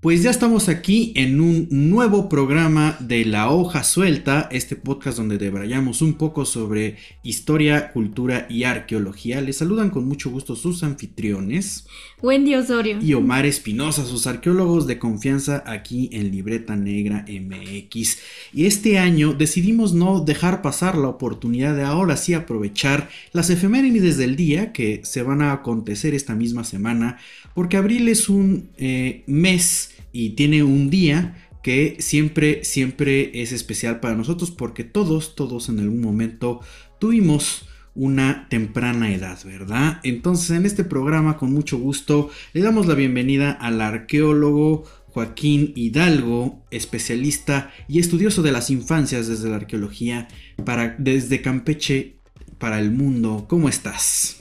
[0.00, 5.36] Pues ya estamos aquí en un nuevo programa de La Hoja Suelta, este podcast donde
[5.36, 9.42] debrayamos un poco sobre historia, cultura y arqueología.
[9.42, 11.86] Les saludan con mucho gusto sus anfitriones.
[12.22, 12.98] Wendy Osorio.
[13.02, 18.20] Y Omar Espinosa, sus arqueólogos de confianza aquí en Libreta Negra MX.
[18.54, 24.16] Y este año decidimos no dejar pasar la oportunidad de ahora sí aprovechar las efemérides
[24.16, 27.18] del día que se van a acontecer esta misma semana,
[27.60, 34.00] porque abril es un eh, mes y tiene un día que siempre, siempre es especial
[34.00, 36.62] para nosotros porque todos, todos en algún momento
[36.98, 40.00] tuvimos una temprana edad, ¿verdad?
[40.04, 46.64] Entonces en este programa con mucho gusto le damos la bienvenida al arqueólogo Joaquín Hidalgo,
[46.70, 50.28] especialista y estudioso de las infancias desde la arqueología
[50.64, 52.20] para desde Campeche
[52.56, 53.44] para el mundo.
[53.50, 54.38] ¿Cómo estás?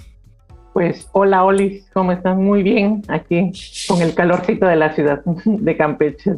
[0.73, 2.37] Pues hola Oli, ¿cómo estás?
[2.37, 3.51] Muy bien, aquí
[3.87, 6.33] con el calorcito de la ciudad de Campeche.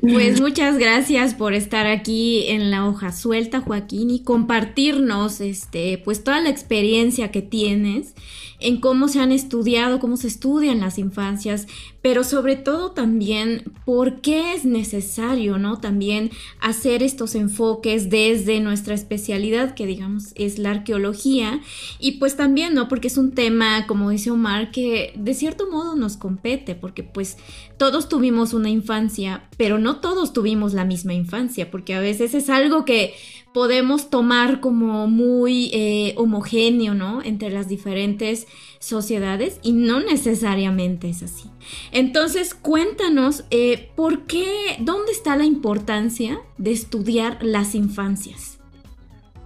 [0.00, 6.22] Pues muchas gracias por estar aquí en la hoja suelta, Joaquín, y compartirnos este, pues
[6.22, 8.14] toda la experiencia que tienes
[8.60, 11.66] en cómo se han estudiado, cómo se estudian las infancias,
[12.02, 15.80] pero sobre todo también por qué es necesario, ¿no?
[15.80, 16.30] También
[16.60, 21.60] hacer estos enfoques desde nuestra especialidad, que digamos es la arqueología,
[21.98, 22.88] y pues también, ¿no?
[22.88, 27.36] Porque es un tema, como dice Omar, que de cierto modo nos compete, porque pues
[27.76, 32.50] todos tuvimos una infancia, pero no todos tuvimos la misma infancia, porque a veces es
[32.50, 33.14] algo que
[33.52, 37.22] podemos tomar como muy eh, homogéneo, ¿no?
[37.22, 38.46] Entre las diferentes
[38.78, 41.50] sociedades y no necesariamente es así.
[41.92, 44.46] Entonces, cuéntanos, eh, ¿por qué,
[44.78, 48.60] dónde está la importancia de estudiar las infancias?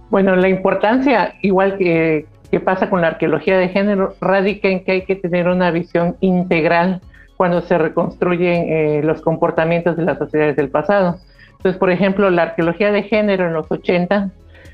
[0.09, 2.27] Bueno, la importancia, igual que,
[2.63, 7.01] pasa con la arqueología de género, radica en que hay que tener una visión integral
[7.35, 11.17] cuando se reconstruyen eh, los comportamientos de las sociedades del pasado.
[11.65, 14.29] Entonces, por ejemplo, la arqueología de género en los 80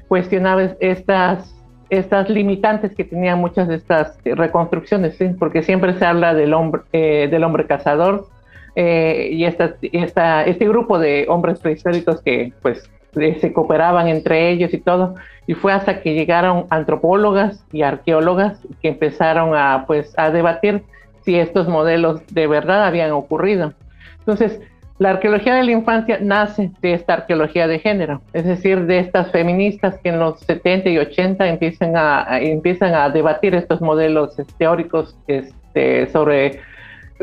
[0.09, 1.56] cuestionaba estas,
[1.90, 7.30] estas limitantes que tenían muchas de estas reconstrucciones, porque siempre se habla del hombre, eh,
[7.31, 8.28] del hombre cazador
[8.75, 14.74] eh, y esta, esta, este grupo de hombres prehistóricos que pues se cooperaban entre ellos
[14.74, 15.16] y todo,
[15.47, 20.84] y fue hasta que llegaron antropólogas y arqueólogas que empezaron a pues a debatir
[21.24, 23.72] si estos modelos de verdad habían ocurrido.
[24.19, 24.59] Entonces,
[25.01, 29.31] la arqueología de la infancia nace de esta arqueología de género, es decir, de estas
[29.31, 35.17] feministas que en los 70 y 80 empiezan a, empiezan a debatir estos modelos teóricos
[35.25, 36.59] este, sobre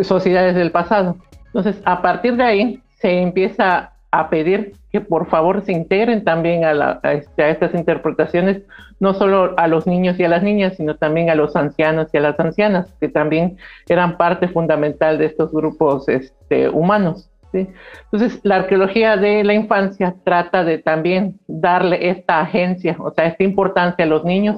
[0.02, 1.18] sociedades del pasado.
[1.46, 6.64] Entonces, a partir de ahí se empieza a pedir que por favor se integren también
[6.64, 8.60] a, este, a, estas interpretaciones,
[8.98, 12.16] no solo a los niños y a las niñas, sino también a los ancianos y
[12.16, 13.56] a las ancianas, que también
[13.88, 17.30] eran parte fundamental de estos grupos este, humanos.
[17.52, 23.44] Entonces, la arqueología de la infancia trata de también darle esta agencia, o sea, esta
[23.44, 24.56] importancia a los niños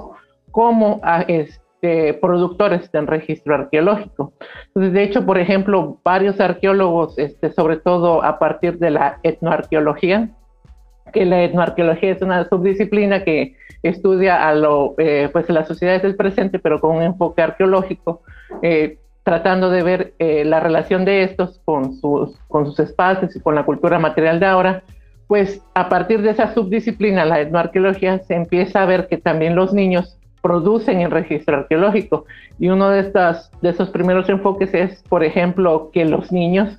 [0.51, 4.33] como a este, productores del registro arqueológico.
[4.67, 10.31] Entonces, de hecho, por ejemplo, varios arqueólogos, este, sobre todo a partir de la etnoarqueología,
[11.13, 16.17] que la etnoarqueología es una subdisciplina que estudia a lo, eh, pues, las sociedades del
[16.17, 18.23] presente, pero con un enfoque arqueológico,
[18.63, 23.65] eh, tratando de ver eh, la relación de estos con sus, espacios y con la
[23.65, 24.83] cultura material de ahora,
[25.27, 29.73] pues a partir de esa subdisciplina, la etnoarqueología, se empieza a ver que también los
[29.73, 32.25] niños producen el registro arqueológico.
[32.59, 36.79] Y uno de, estas, de esos primeros enfoques es, por ejemplo, que los niños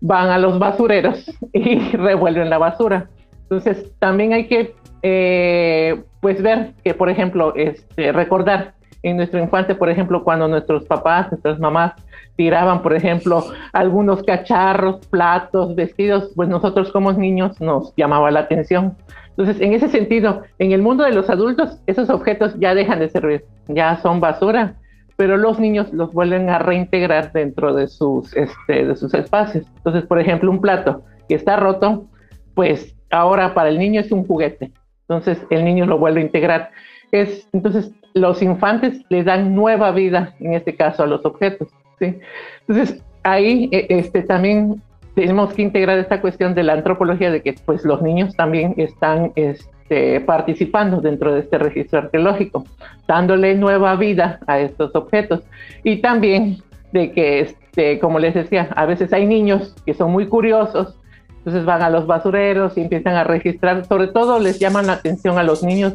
[0.00, 3.08] van a los basureros y revuelven la basura.
[3.42, 9.78] Entonces, también hay que, eh, pues, ver que, por ejemplo, este, recordar en nuestra infancia,
[9.78, 11.92] por ejemplo, cuando nuestros papás, nuestras mamás
[12.36, 18.96] tiraban, por ejemplo, algunos cacharros, platos, vestidos, pues nosotros como niños nos llamaba la atención.
[19.30, 23.08] Entonces, en ese sentido, en el mundo de los adultos, esos objetos ya dejan de
[23.08, 24.74] servir, ya son basura,
[25.16, 29.66] pero los niños los vuelven a reintegrar dentro de sus, este, de sus espacios.
[29.76, 32.06] Entonces, por ejemplo, un plato que está roto,
[32.54, 34.72] pues ahora para el niño es un juguete.
[35.08, 36.70] Entonces, el niño lo vuelve a integrar.
[37.10, 41.68] Es, entonces, los infantes les dan nueva vida, en este caso, a los objetos.
[41.98, 42.18] ¿sí?
[42.66, 44.82] Entonces, ahí e, este, también
[45.14, 49.32] tenemos que integrar esta cuestión de la antropología, de que pues, los niños también están
[49.34, 52.64] este, participando dentro de este registro arqueológico,
[53.06, 55.42] dándole nueva vida a estos objetos.
[55.82, 56.58] Y también
[56.92, 60.96] de que, este, como les decía, a veces hay niños que son muy curiosos,
[61.38, 65.38] entonces van a los basureros y empiezan a registrar, sobre todo les llaman la atención
[65.38, 65.94] a los niños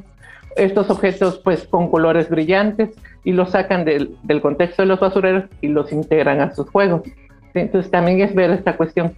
[0.56, 2.92] estos objetos pues con colores brillantes
[3.24, 7.04] y los sacan del, del contexto de los basureros y los integran a sus juegos.
[7.54, 9.14] Entonces también es ver esta cuestión.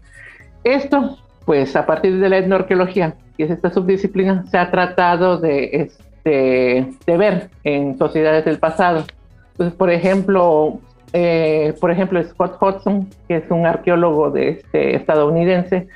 [0.64, 5.70] Esto, pues a partir de la etnoarqueología, que es esta subdisciplina, se ha tratado de,
[5.74, 9.06] este, de ver en sociedades del pasado.
[9.52, 10.80] Entonces, por ejemplo,
[11.14, 15.88] eh, por ejemplo, Scott Hudson, que es un arqueólogo de este, estadounidense,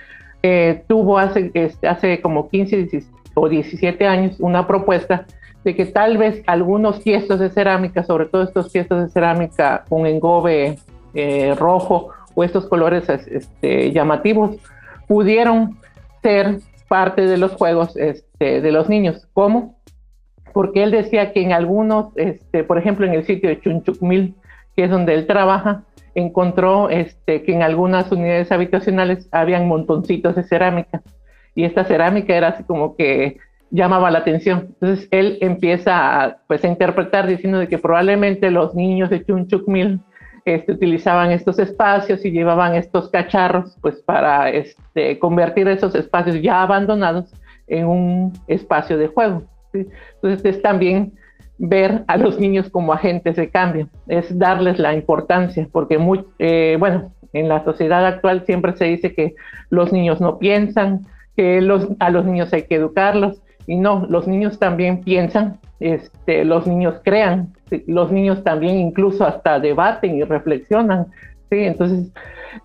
[0.44, 2.78] eh, tuvo hace, este, hace como 15
[3.40, 5.26] o 17 años una propuesta
[5.64, 10.06] de que tal vez algunos tiestos de cerámica, sobre todo estos tiestos de cerámica con
[10.06, 10.78] engobe
[11.14, 14.58] eh, rojo o estos colores este, llamativos,
[15.08, 15.78] pudieron
[16.22, 19.28] ser parte de los juegos este, de los niños.
[19.34, 19.80] ¿Cómo?
[20.54, 24.36] Porque él decía que en algunos, este, por ejemplo, en el sitio de Chunchukmil,
[24.76, 25.84] que es donde él trabaja,
[26.16, 31.02] encontró que en algunas unidades habitacionales habían montoncitos de cerámica
[31.56, 33.38] y esta cerámica era así como que
[33.72, 34.70] llamaba la atención.
[34.70, 40.00] Entonces él empieza a, pues, a interpretar diciendo de que probablemente los niños de Chunchukmil
[40.46, 46.62] este, utilizaban estos espacios y llevaban estos cacharros pues para este, convertir esos espacios ya
[46.62, 47.32] abandonados
[47.68, 49.44] en un espacio de juego.
[49.74, 51.14] Entonces es también
[51.60, 56.78] ver a los niños como agentes de cambio, es darles la importancia, porque muy, eh,
[56.80, 59.36] bueno, en la sociedad actual siempre se dice que
[59.70, 61.06] los niños no piensan,
[61.40, 66.44] que los, a los niños hay que educarlos, y no, los niños también piensan, este,
[66.44, 67.54] los niños crean,
[67.88, 71.06] los niños también incluso hasta debaten y reflexionan,
[71.50, 71.60] ¿sí?
[71.60, 72.12] Entonces,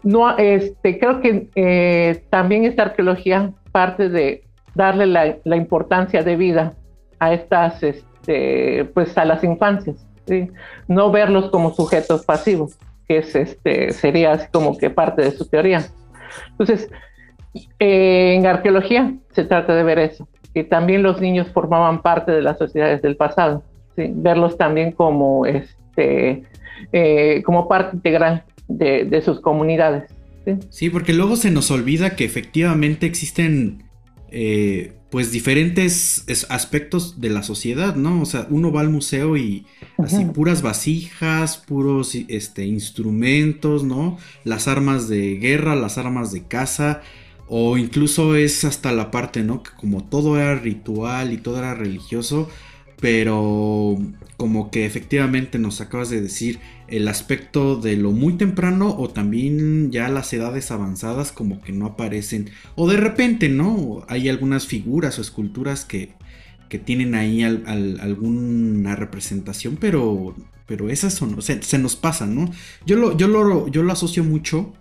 [0.03, 4.43] no, este, creo que eh, también esta arqueología parte de
[4.75, 6.73] darle la, la importancia de vida
[7.21, 10.05] a estas, este, pues a las infancias,
[10.89, 15.47] no verlos como sujetos pasivos, que es, este, sería así como que parte de su
[15.47, 15.85] teoría.
[16.51, 16.91] Entonces,
[17.79, 22.43] eh, en arqueología se trata de ver eso, que también los niños formaban parte de
[22.43, 23.63] las sociedades del pasado,
[23.97, 26.45] verlos también como, este,
[26.93, 30.11] eh, como parte integral de, sus comunidades.
[30.69, 30.91] ¿sí?
[30.91, 33.85] porque luego se nos olvida que efectivamente existen
[34.31, 38.21] eh, pues diferentes aspectos de la sociedad, ¿no?
[38.21, 39.65] O sea, uno va al museo y
[39.97, 44.19] así puras vasijas, puros este, instrumentos, ¿no?
[44.43, 47.01] Las armas de guerra, las armas de caza,
[47.49, 49.63] o incluso es hasta la parte, ¿no?
[49.63, 52.49] Que como todo era ritual y todo era religioso,
[53.01, 53.99] pero
[54.37, 56.59] como que efectivamente nos acabas de decir
[56.89, 61.87] el aspecto de lo muy temprano o también ya las edades avanzadas como que no
[61.87, 62.51] aparecen.
[62.77, 66.11] O de repente no hay algunas figuras o esculturas que,
[66.69, 70.35] que tienen ahí alguna representación pero
[70.67, 72.51] pero esas son se, nos pasan no
[72.87, 74.73] yo lo yo lo yo lo asocio mucho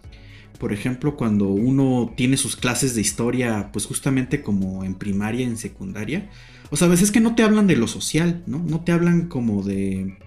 [0.63, 5.57] por ejemplo, cuando uno tiene sus clases de historia, pues justamente como en primaria, en
[5.57, 6.29] secundaria,
[6.69, 8.59] o sea, a veces que no te hablan de lo social, ¿no?
[8.59, 10.17] No te hablan como de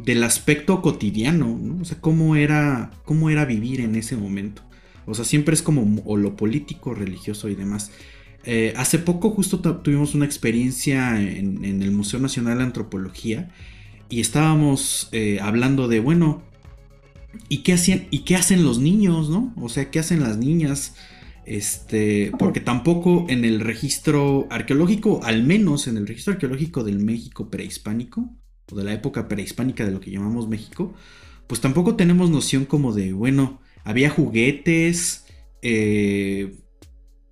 [0.00, 1.80] del aspecto cotidiano, ¿no?
[1.80, 4.62] O sea, cómo era cómo era vivir en ese momento.
[5.06, 7.92] O sea, siempre es como o lo político, religioso y demás.
[8.42, 13.52] Eh, hace poco justo tuvimos una experiencia en, el Museo Nacional de Antropología
[14.08, 16.42] y estábamos eh, hablando de, bueno,
[17.48, 19.54] ¿y qué, hacían, ¿y qué hacen los niños, no?
[19.56, 20.94] O sea, ¿qué hacen las niñas?
[21.44, 27.50] Este, porque tampoco en el registro arqueológico, al menos en el registro arqueológico del México
[27.50, 28.28] prehispánico,
[28.70, 30.94] o de la época prehispánica de lo que llamamos México,
[31.46, 35.24] pues tampoco tenemos noción como de, bueno, había juguetes,
[35.62, 36.54] eh,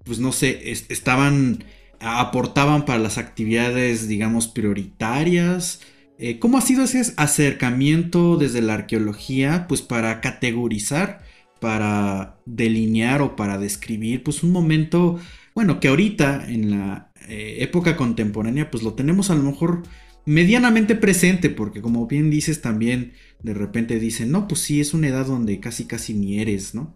[0.05, 1.65] pues no sé, estaban,
[2.00, 5.81] aportaban para las actividades, digamos, prioritarias.
[6.19, 11.21] Eh, ¿Cómo ha sido ese acercamiento desde la arqueología, pues para categorizar
[11.61, 15.19] para delinear o para describir pues un momento,
[15.55, 19.83] bueno, que ahorita en la eh, época contemporánea pues lo tenemos a lo mejor
[20.27, 25.09] medianamente presente porque como bien dices también de repente dicen, no, pues sí, es una
[25.09, 26.95] edad donde casi casi ni eres, ¿no?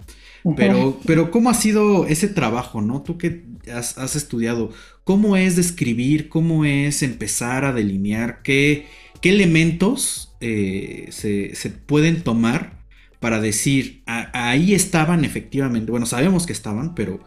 [0.56, 3.02] Pero, pero ¿cómo ha sido ese trabajo, no?
[3.02, 4.70] Tú que has, estudiado,
[5.04, 8.86] ¿cómo es describir, cómo es empezar a delinear, qué,
[9.20, 12.80] qué elementos eh, se, pueden tomar
[13.20, 17.20] para decir, ahí estaban efectivamente, bueno, sabemos que estaban, pero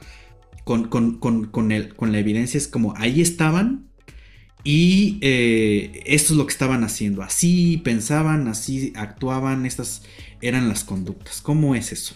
[0.64, 3.90] con, con, el, con la evidencia es como, ahí estaban
[4.64, 10.04] y eh, esto es lo que estaban haciendo, así pensaban, así actuaban, estas
[10.42, 11.42] eran las conductas.
[11.42, 12.16] ¿Cómo es eso?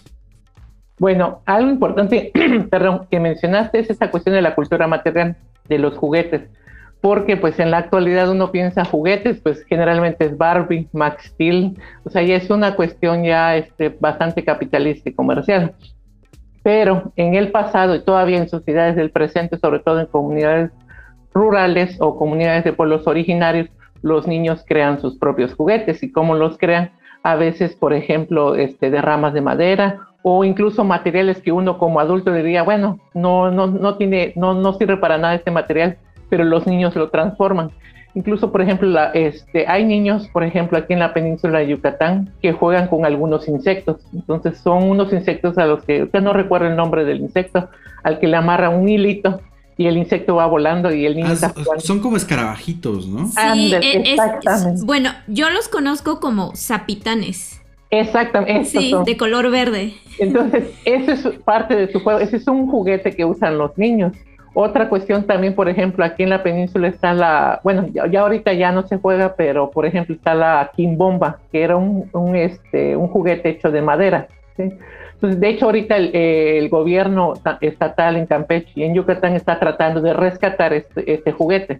[0.98, 2.32] Bueno, algo importante,
[2.72, 5.38] perdón, que mencionaste es esta cuestión de la cultura material,
[5.70, 6.50] de los juguetes.
[7.02, 12.10] Porque pues en la actualidad uno piensa juguetes, pues generalmente es Barbie, Max Steel, o
[12.10, 15.74] sea, ya es una cuestión ya este, bastante capitalista y comercial.
[16.64, 20.72] Pero en el pasado y todavía en sociedades del presente, sobre todo en comunidades
[21.34, 23.70] rurales o comunidades de pueblos originarios,
[24.02, 26.92] los niños crean sus propios juguetes y cómo los crean,
[27.24, 32.00] a veces, por ejemplo, este, de ramas de madera o incluso materiales que uno como
[32.00, 35.98] adulto diría, bueno, no, no, no, tiene, no, no sirve para nada este material,
[36.30, 37.72] pero los niños lo transforman.
[38.16, 42.34] Incluso, por ejemplo, la, este, hay niños, por ejemplo, aquí en la península de Yucatán,
[42.42, 43.98] que juegan con algunos insectos.
[44.12, 47.70] Entonces, son unos insectos a los que, usted no recuerda el nombre del insecto,
[48.04, 49.40] al que le amarra un hilito
[49.78, 51.80] y el insecto va volando y el niño ah, está jugando.
[51.80, 53.28] Son como escarabajitos, ¿no?
[53.28, 54.82] Sí, e, exactamente.
[54.84, 57.62] bueno, yo los conozco como zapitanes.
[57.92, 58.66] Exactamente.
[58.66, 59.94] Sí, de color verde.
[60.20, 62.20] Entonces, ese es parte de su juego.
[62.20, 64.14] Ese es un juguete que usan los niños.
[64.60, 68.72] Otra cuestión también, por ejemplo, aquí en la península está la, bueno, ya, ahorita ya
[68.72, 73.50] no se juega, pero por ejemplo está la quimbomba, que era un, este, un juguete
[73.50, 74.28] hecho de madera.
[74.58, 80.14] Entonces, de hecho, ahorita el, gobierno estatal en Campeche y en Yucatán está tratando de
[80.14, 81.80] rescatar este, este juguete,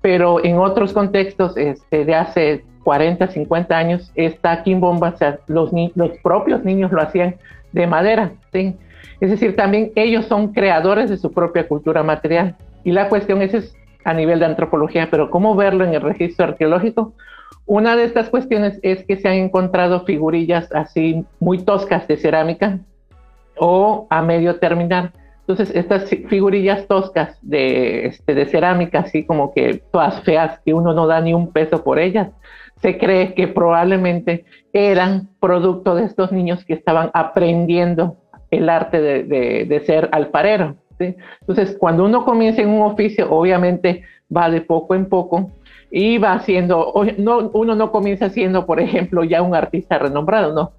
[0.00, 5.70] pero en otros contextos este, de hace 40, 50 años, esta quimbomba, o sea, los,
[5.94, 7.36] los propios niños lo hacían
[7.70, 8.76] de madera, ¿sí?
[9.22, 12.56] Es decir, también ellos son creadores de su propia cultura material.
[12.82, 13.72] Y la cuestión es,
[14.04, 17.12] a nivel de antropología, pero ¿cómo verlo en el registro arqueológico?
[17.64, 22.80] Una de estas cuestiones es que se han encontrado figurillas así muy toscas de cerámica
[23.56, 25.12] o a medio terminar.
[25.46, 30.94] Entonces, estas figurillas toscas de, este, de cerámica, así como que todas feas, que uno
[30.94, 32.30] no da ni un peso por ellas,
[32.80, 38.16] se cree que probablemente eran producto de estos niños que estaban aprendiendo
[38.52, 40.76] el arte de, ser alfarero.
[41.00, 44.04] Entonces, cuando uno comienza en un oficio, obviamente
[44.34, 45.50] va de poco en poco
[45.90, 50.72] y va haciendo, no, uno no comienza siendo, por ejemplo, ya un artista renombrado, no,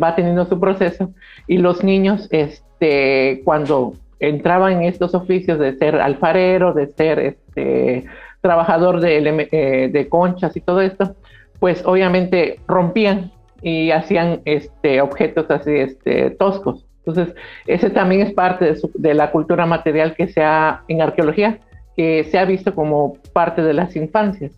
[0.00, 1.10] va teniendo su proceso
[1.46, 8.04] y los niños, este, cuando entraban en estos oficios de ser alfarero, de ser este,
[8.42, 11.14] trabajador de, eh, de conchas y todo esto,
[11.58, 13.32] pues obviamente rompían
[13.62, 16.89] y hacían este, objetos así este, toscos.
[17.04, 17.34] Entonces,
[17.66, 21.58] ese también es parte de, la cultura material que se ha, en arqueología,
[21.96, 24.52] que se ha visto como parte de las infancias.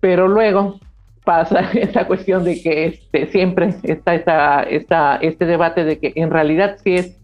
[0.00, 0.80] Pero luego
[1.24, 6.76] pasa esta cuestión de que este, siempre está esta, este debate de que en realidad
[6.82, 7.20] sí es,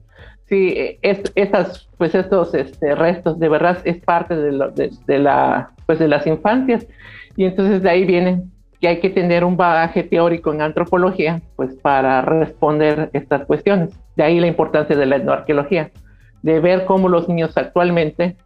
[0.47, 4.53] sí, estas, pues estos este, restos de verdad es parte de,
[5.19, 6.87] la, pues de las infancias.
[7.37, 11.75] Y entonces de ahí vienen que hay que tener un bagaje teórico en antropología pues
[11.75, 13.91] para responder estas cuestiones.
[14.17, 15.91] De ahí la importancia de la etnoarqueología,
[16.43, 18.37] de ver cómo los niños actualmente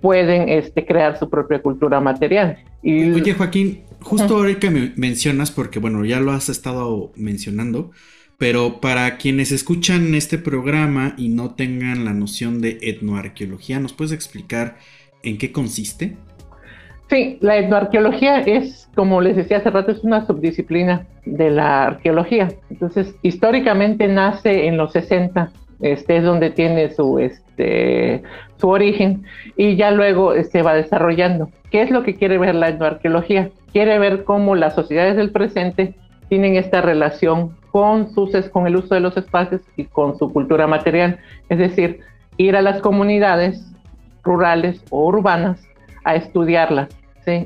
[0.00, 2.58] pueden este, crear su propia cultura material.
[2.82, 3.10] Y...
[3.10, 7.90] Oye Joaquín, justo ahora que me mencionas, porque bueno, ya lo has estado mencionando,
[8.38, 14.12] pero para quienes escuchan este programa y no tengan la noción de etnoarqueología, ¿nos puedes
[14.12, 14.78] explicar
[15.22, 16.16] en qué consiste?
[17.10, 22.50] Sí, la etnoarqueología es, como les decía hace rato, es una subdisciplina de la arqueología.
[22.70, 25.50] Entonces, históricamente nace en los 60,
[25.80, 28.22] este es donde tiene su, este,
[28.58, 29.24] su origen
[29.56, 31.50] y ya luego se este, va desarrollando.
[31.72, 33.50] ¿Qué es lo que quiere ver la etnoarqueología?
[33.72, 35.94] Quiere ver cómo las sociedades del presente
[36.28, 40.68] tienen esta relación con, sus, con el uso de los espacios y con su cultura
[40.68, 41.18] material.
[41.48, 42.02] Es decir,
[42.36, 43.66] ir a las comunidades
[44.22, 45.60] rurales o urbanas
[46.04, 46.99] a estudiarlas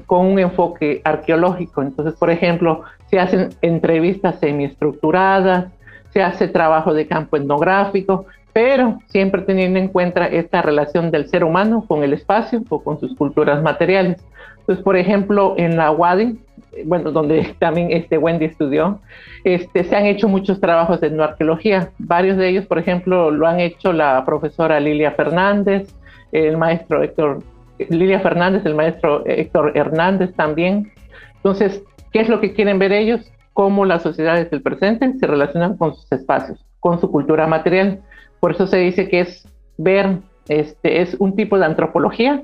[0.06, 1.82] con un enfoque arqueológico.
[1.82, 5.66] Entonces, por ejemplo, se hacen entrevistas semiestructuradas,
[6.10, 11.44] se hace trabajo de campo etnográfico, pero siempre teniendo en cuenta esta relación del ser
[11.44, 14.24] humano con el espacio o con sus culturas materiales.
[14.60, 16.38] Entonces, por ejemplo, en la UADI,
[16.84, 19.00] bueno, donde también este Wendy estudió,
[19.42, 21.90] este, se han hecho muchos trabajos de etnoarqueología.
[21.98, 25.94] Varios de ellos, por ejemplo, lo han hecho la profesora Lilia Fernández,
[26.32, 27.42] el maestro Héctor
[27.78, 30.92] Lilia Fernández, el maestro Héctor Hernández también.
[31.36, 33.30] Entonces, ¿qué es lo que quieren ver ellos?
[33.52, 38.00] Cómo las sociedades del presente se relacionan con sus espacios, con su cultura material.
[38.40, 42.42] Por eso se dice que es ver, este, es un tipo de antropología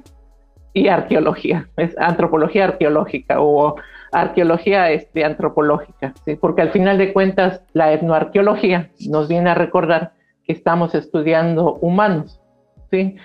[0.73, 3.77] y arqueología, es antropología arqueológica o
[4.13, 10.13] arqueología este, antropológica, porque al final de cuentas la etnoarqueología nos viene a recordar
[10.45, 12.41] que estamos estudiando humanos,
[12.91, 13.17] ¿sí?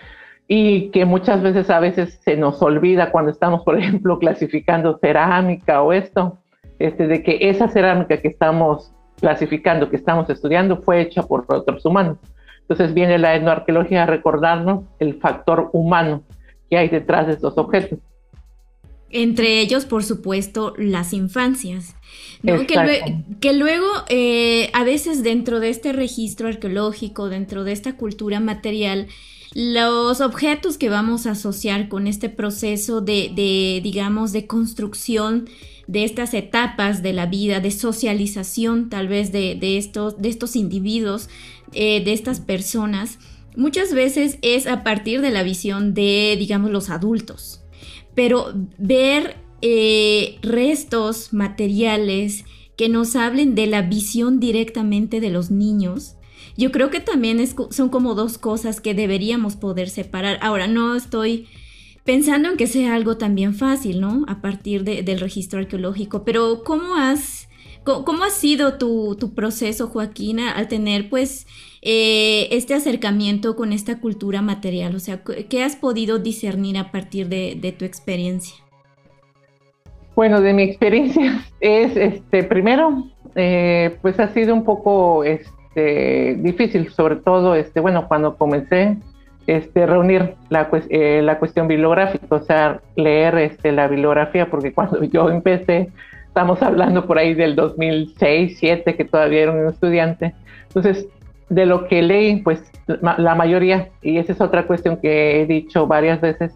[0.47, 5.81] Y que muchas veces a veces se nos olvida cuando estamos, por ejemplo, clasificando cerámica
[5.81, 6.37] o esto,
[6.79, 11.85] este, de que esa cerámica que estamos clasificando, que estamos estudiando, fue hecha por otros
[11.85, 12.17] humanos.
[12.61, 16.23] Entonces viene la etnoarqueología a recordarnos el factor humano
[16.69, 17.99] que hay detrás de estos objetos.
[19.11, 21.95] Entre ellos, por supuesto, las infancias.
[23.39, 29.07] Que, luego, eh, a veces dentro de este registro arqueológico, dentro de esta cultura material,
[29.53, 35.47] los objetos que vamos a asociar con este proceso de, digamos, de construcción
[35.87, 41.29] de estas etapas de la vida, de socialización tal vez de, estos, de estos individuos,
[41.73, 43.19] eh, de estas personas,
[43.55, 47.61] muchas veces es a partir de la visión de, digamos, los adultos.
[48.15, 56.15] Pero ver eh, restos materiales que nos hablen de la visión directamente de los niños,
[56.57, 60.37] yo creo que también son como dos cosas que deberíamos poder separar.
[60.41, 61.47] Ahora, no estoy
[62.05, 64.23] pensando en que sea algo también fácil, ¿no?
[64.27, 67.49] A partir del registro arqueológico, pero ¿cómo has,
[67.83, 71.47] cómo, ha sido tu, proceso, Joaquina, al tener pues
[71.81, 74.95] eh, este acercamiento con esta cultura material?
[74.95, 78.55] O sea, ¿qué has podido discernir a partir de, tu experiencia?
[80.15, 86.35] Bueno, de mi experiencia es, este, primero, eh, pues ha sido un poco, este, este,
[86.35, 88.95] difícil, sobre todo, este, bueno, cuando comencé,
[89.45, 95.03] este, reunir la, eh, la cuestión bibliográfica, o sea, leer este, la bibliografía, porque cuando
[95.03, 95.89] yo empecé,
[96.27, 100.33] estamos hablando por ahí del 2006, 2007, que todavía era un estudiante,
[100.67, 101.07] entonces,
[101.49, 105.87] de lo que leí, pues la mayoría, y esa es otra cuestión que he dicho
[105.87, 106.53] varias veces,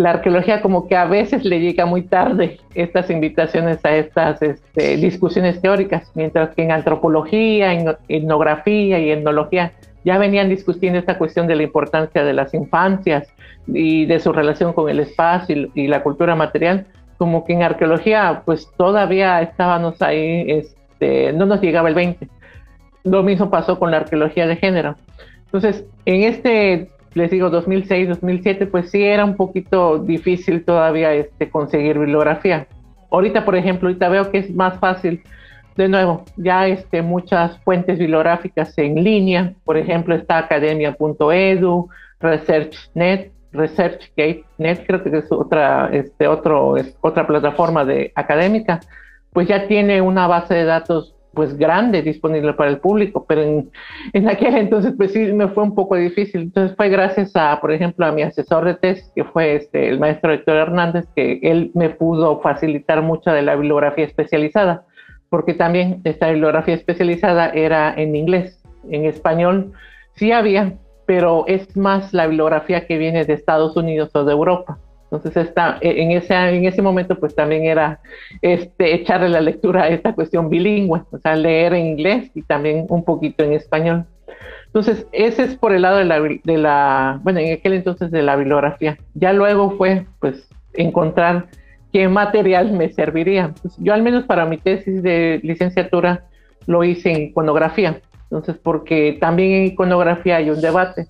[0.00, 4.96] la arqueología como que a veces le llega muy tarde estas invitaciones a estas este,
[4.96, 11.46] discusiones teóricas, mientras que en antropología, en etnografía y etnología ya venían discutiendo esta cuestión
[11.46, 13.28] de la importancia de las infancias
[13.66, 16.86] y de su relación con el espacio y, la cultura material,
[17.18, 22.26] como que en arqueología pues todavía estábamos ahí, este, no nos llegaba el 20.
[23.04, 24.96] Lo mismo pasó con la arqueología de género.
[25.44, 31.50] Entonces, en este les digo 2006, 2007, pues sí era un poquito difícil todavía este,
[31.50, 32.66] conseguir bibliografía.
[33.10, 35.22] Ahorita, por ejemplo, ahorita veo que es más fácil.
[35.76, 41.88] De nuevo, ya este, muchas fuentes bibliográficas en línea, por ejemplo, está academia.edu,
[42.20, 48.80] ResearchNet, ResearchGate.net, creo que es otra, este, otro, otra plataforma de académica,
[49.32, 53.70] pues ya tiene una base de datos pues grande disponible para el público, pero en,
[54.12, 56.42] en, aquel entonces pues sí me fue un poco difícil.
[56.42, 60.00] Entonces fue gracias a, por ejemplo, a mi asesor de tesis, que fue este, el
[60.00, 64.84] maestro Héctor Hernández, que él me pudo facilitar mucha de la bibliografía especializada,
[65.28, 69.72] porque también esta bibliografía especializada era en inglés, en español
[70.14, 70.74] sí había,
[71.06, 74.78] pero es más la bibliografía que viene de Estados Unidos o de Europa.
[75.10, 78.00] Entonces, está, e, en, ese, en ese momento, pues también era
[78.42, 82.86] este, echarle la lectura a esta cuestión bilingüe, o sea, leer en inglés y también
[82.88, 84.04] un poquito en español.
[84.66, 88.22] Entonces, ese es por el lado de la, de la, bueno, en aquel entonces de
[88.22, 88.98] la bibliografía.
[89.14, 91.48] Ya luego fue, pues, encontrar
[91.92, 93.52] qué material me serviría.
[93.60, 96.24] Pues, yo al menos para mi tesis de licenciatura
[96.66, 98.00] lo hice en iconografía.
[98.24, 101.08] Entonces, porque también en iconografía hay un debate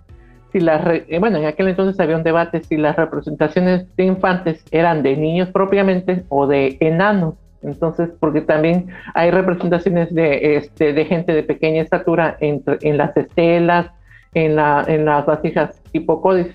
[0.52, 4.64] si las, eh, bueno, en aquel entonces había un debate si las representaciones de infantes
[4.70, 7.34] eran de niños propiamente o de enanos.
[7.62, 13.14] Entonces, porque también hay representaciones de, este, de gente de pequeña estatura en, en las
[13.16, 13.90] estelas,
[14.34, 16.54] en, la, en las vasijas tipo códice.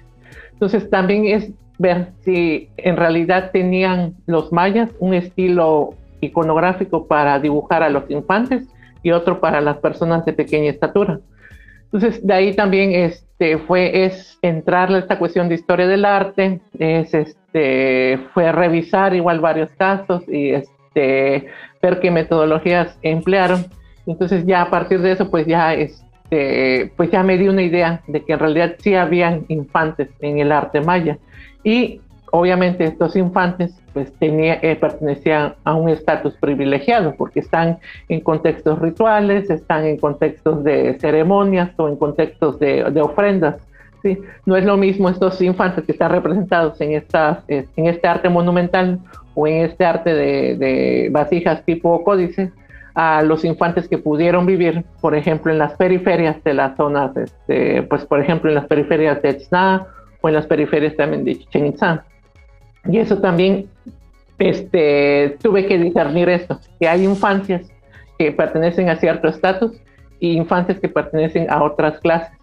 [0.54, 7.84] Entonces, también es ver si en realidad tenían los mayas un estilo iconográfico para dibujar
[7.84, 8.68] a los infantes
[9.04, 11.20] y otro para las personas de pequeña estatura.
[11.92, 16.60] Entonces, de ahí también este, fue, es entrarle a esta cuestión de historia del arte,
[16.78, 21.48] es, este, fue revisar igual varios casos y este,
[21.82, 23.66] ver qué metodologías emplearon.
[24.08, 28.02] Entonces, ya a partir de eso, pues ya, este, pues ya me di una idea
[28.08, 31.18] de que en realidad sí habían infantes en el arte maya.
[31.64, 32.02] Y
[32.36, 38.80] obviamente estos infantes pues tenía, eh, pertenecían a un estatus privilegiado porque están en contextos
[38.80, 43.56] rituales, están en contextos de ceremonias o en contextos de, ofrendas.
[44.04, 44.20] ¿sí?
[44.46, 49.00] No es lo mismo estos infantes que están representados en, estas, en este arte monumental
[49.34, 52.52] o en este arte de, vasijas tipo códice
[52.96, 57.84] a los infantes que pudieron vivir, por ejemplo, en las periferias de las zonas, este,
[57.84, 59.88] pues por ejemplo en las periferias de Tzna
[60.22, 61.76] o en las periferias también de Chichen.
[62.88, 63.68] Y eso también
[64.38, 67.72] este, tuve que discernir esto, que hay infancias
[68.18, 69.74] que pertenecen a cierto estatus
[70.20, 72.38] y infancias que pertenecen a otras clases.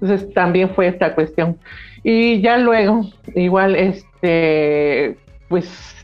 [0.00, 1.58] Entonces también fue esta cuestión.
[2.02, 3.02] Y ya luego,
[3.34, 5.16] igual, este,
[5.48, 5.96] pues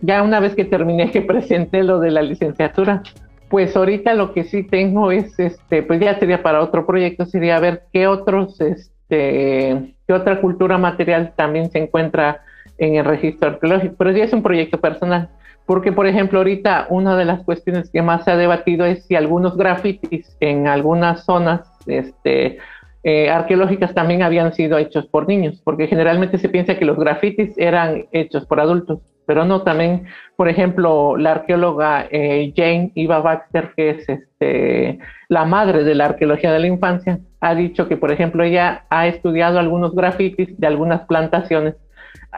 [0.00, 3.02] ya una vez que terminé que presenté lo de la licenciatura,
[3.48, 7.60] pues ahorita lo que sí tengo es, este, pues ya sería para otro proyecto, sería
[7.60, 12.42] ver qué otros, este, qué otra cultura material también se encuentra
[12.78, 15.28] en el registro arqueológico, pero ya es un proyecto personal.
[15.66, 19.14] Porque, por ejemplo, ahorita una de las cuestiones que más se ha debatido es si
[19.14, 22.58] algunos grafitis en algunas zonas este,
[23.04, 27.56] eh, arqueológicas también habían sido hechos por niños, porque generalmente se piensa que los grafitis
[27.56, 33.70] eran hechos por adultos, pero no, también, por ejemplo, la arqueóloga eh, Jane Eva Baxter,
[33.76, 38.10] que es este, la madre de la arqueología de la infancia, ha dicho que, por
[38.10, 41.76] ejemplo, ella ha estudiado algunos grafitis de algunas plantaciones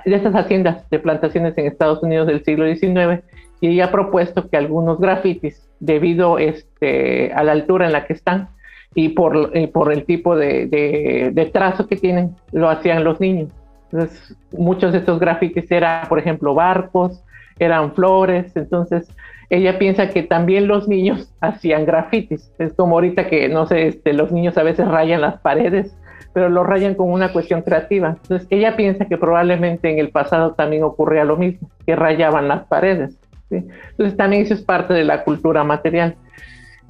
[0.05, 3.25] de estas haciendas de plantaciones en Estados Unidos del siglo XIX
[3.63, 8.13] y ella ha propuesto que algunos grafitis, debido este, a la altura en la que
[8.13, 8.51] están
[8.95, 13.49] y por, eh, el tipo de, trazo que tienen, lo hacían los niños.
[13.93, 17.23] Entonces, muchos de estos grafitis eran, por ejemplo, barcos,
[17.59, 19.09] eran flores, entonces
[19.51, 22.51] ella piensa que también los niños hacían grafitis.
[22.59, 25.95] Es como ahorita que, no sé, este, los niños a veces rayan las paredes
[26.33, 28.17] pero lo rayan con una cuestión creativa.
[28.23, 32.65] Entonces, ella piensa que probablemente en el pasado también ocurría lo mismo, que rayaban las
[32.65, 33.19] paredes.
[33.51, 36.17] Entonces, también eso es parte de la cultura material.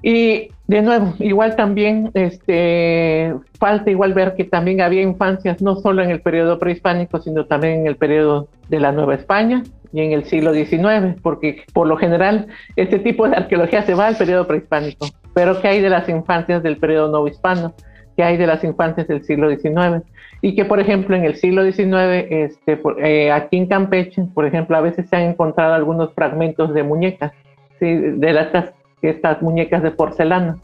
[0.03, 6.03] Y de nuevo, igual también este, falta igual ver que también había infancias no solo
[6.03, 9.63] en el periodo prehispánico, sino también en el periodo de la Nueva España
[9.93, 14.07] y en el siglo XIX, porque por lo general este tipo de arqueología se va
[14.09, 17.75] al periodo prehispánico, pero ¿qué hay de las infancias del periodo nuevo hispano?
[18.17, 20.05] que hay de las infancias del siglo XIX.
[20.41, 24.77] Y que, por ejemplo, en el siglo XIX, este, eh, aquí en Campeche, por ejemplo,
[24.77, 27.33] a veces se han encontrado algunos fragmentos de muñecas,
[27.81, 28.73] de estas,
[29.11, 30.57] estas muñecas de porcelana.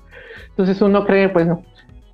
[0.50, 1.62] Entonces uno cree, pues, no,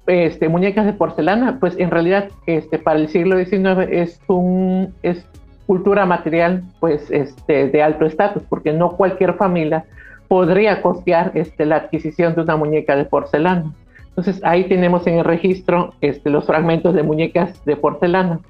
[0.06, 5.26] este, muñecas de porcelana, pues en realidad este, para el siglo XIX es, un, es
[5.66, 9.84] cultura material pues, este, de alto estatus, porque no cualquier familia
[10.28, 13.72] podría costear este, la adquisición de una muñeca de porcelana.
[14.08, 18.40] Entonces ahí tenemos en el registro este, los fragmentos de muñecas de porcelana.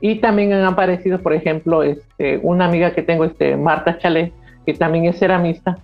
[0.00, 4.32] Y también han aparecido, por ejemplo, este, una amiga que tengo, este, Marta Chalet,
[4.66, 5.78] que también es ceramista.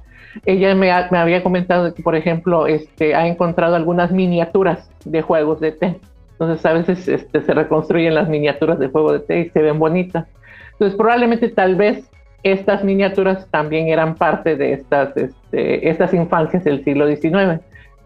[0.44, 5.72] Ella me, había comentado que, por ejemplo, este, ha encontrado algunas miniaturas de juegos de
[5.72, 6.00] té.
[6.32, 9.78] Entonces a veces este, se reconstruyen las miniaturas de juego de té y se ven
[9.78, 10.26] bonitas.
[10.72, 12.10] Entonces probablemente tal vez
[12.42, 17.60] estas miniaturas también eran parte de estas, este, estas infancias del siglo XIX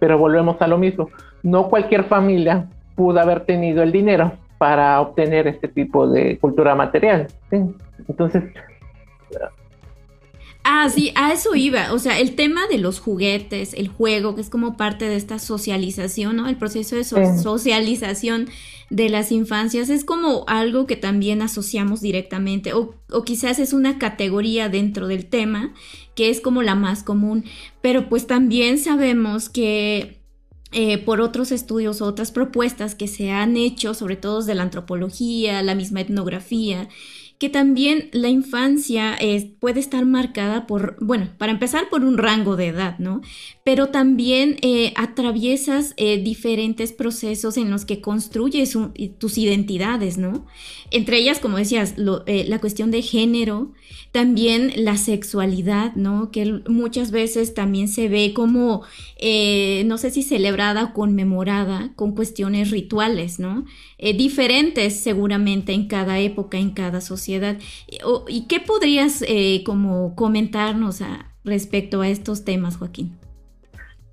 [0.05, 1.09] pero volvemos a lo mismo.
[1.43, 7.29] No cualquier familia pudo haber tenido el dinero para obtener este tipo de cultura material.
[8.07, 8.45] Entonces...
[10.67, 11.93] Ah, sí, a eso iba.
[11.93, 15.39] O sea, el tema de los juguetes, el juego, que es como parte de esta
[15.39, 16.49] socialización, ¿no?
[16.49, 18.49] El proceso de socialización
[18.89, 23.99] de las infancias es como algo que también asociamos directamente, o, o quizás es una
[23.99, 25.75] categoría dentro del tema
[26.15, 27.45] que es como la más común,
[27.83, 30.21] pero pues también sabemos que
[30.77, 34.63] eh, por otros estudios o otras propuestas que se han hecho, sobre todo de la
[34.63, 36.89] antropología, la misma etnografía,
[37.39, 39.19] que también la infancia
[39.61, 43.21] puede estar marcada por, bueno, para empezar por un rango de edad, ¿no?
[43.65, 48.77] Pero también eh, atraviesas eh, diferentes procesos en los que construyes
[49.19, 50.47] tus identidades, ¿no?
[50.91, 53.73] Entre ellas, como decías, la cuestión de género,
[54.15, 56.31] también la sexualidad, ¿no?
[56.31, 58.83] Que muchas veces también se ve como,
[59.19, 63.65] eh, no sé si celebrada o conmemorada con cuestiones rituales, ¿no?
[63.99, 67.24] Eh, diferentes seguramente en cada época, en cada sociedad.
[67.29, 71.03] ¿Y qué podrías eh, como comentarnos
[71.45, 73.17] respecto a estos temas, Joaquín?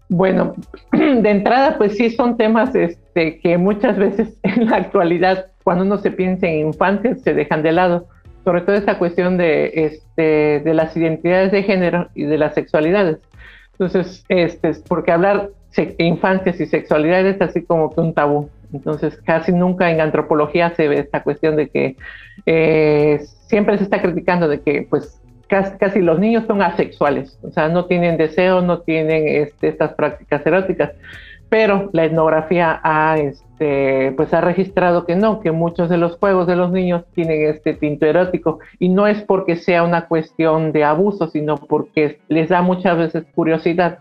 [0.10, 0.56] Bueno,
[0.92, 5.98] de entrada, pues sí son temas este, que muchas veces en la actualidad, cuando uno
[5.98, 8.08] se piensa en infantes, se dejan de lado
[8.44, 13.18] sobre todo esta cuestión de, este, de las identidades de género y de las sexualidades.
[13.74, 18.50] Entonces, este, porque hablar de infancias y sexualidades es así como que un tabú.
[18.74, 21.98] Entonces, casi nunca en antropología se ve esta cuestión de que
[22.46, 27.52] eh, siempre se está criticando de que, pues, casi, casi, los niños son asexuales, o
[27.52, 30.92] sea, no tienen deseo, no tienen este, estas prácticas eróticas
[31.52, 36.48] pero la etnografía ha, este, pues ha registrado que no, que muchos de los juegos
[36.48, 40.86] de los niños tienen este tinto erótico y no es porque sea una cuestión de
[40.86, 44.00] abuso, sino porque les da muchas veces curiosidad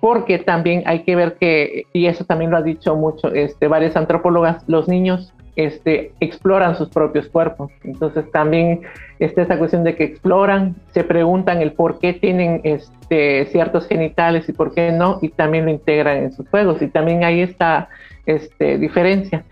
[0.00, 3.94] porque también hay que ver que, y eso también lo ha dicho mucho este, varias
[3.94, 7.72] antropólogas, los niños este, exploran sus propios cuerpos.
[7.82, 8.82] Entonces también
[9.18, 14.48] está esa cuestión de que exploran, se preguntan el por qué tienen este, ciertos genitales
[14.48, 16.80] y por qué no, y también lo integran en sus juegos.
[16.82, 17.88] Y también hay esta
[18.26, 19.44] este, diferencia.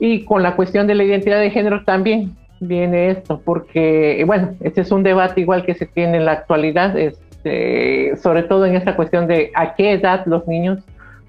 [0.00, 4.80] Y con la cuestión de la identidad de género también viene esto, porque, bueno, este
[4.80, 8.96] es un debate igual que se tiene en la actualidad, este, sobre todo en esta
[8.96, 10.80] cuestión de a qué edad los niños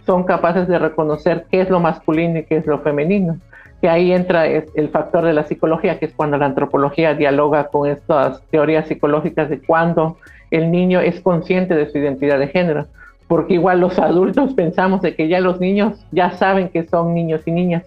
[0.06, 3.38] son capaces de reconocer qué es lo masculino y qué es lo femenino
[3.84, 7.90] que ahí entra el factor de la psicología, que es cuando la antropología dialoga con
[7.90, 10.16] estas teorías psicológicas de cuando
[10.52, 12.88] el niño es consciente de su identidad de género,
[13.28, 17.42] porque igual los adultos pensamos de que ya los niños ya saben que son niños
[17.46, 17.84] y niñas,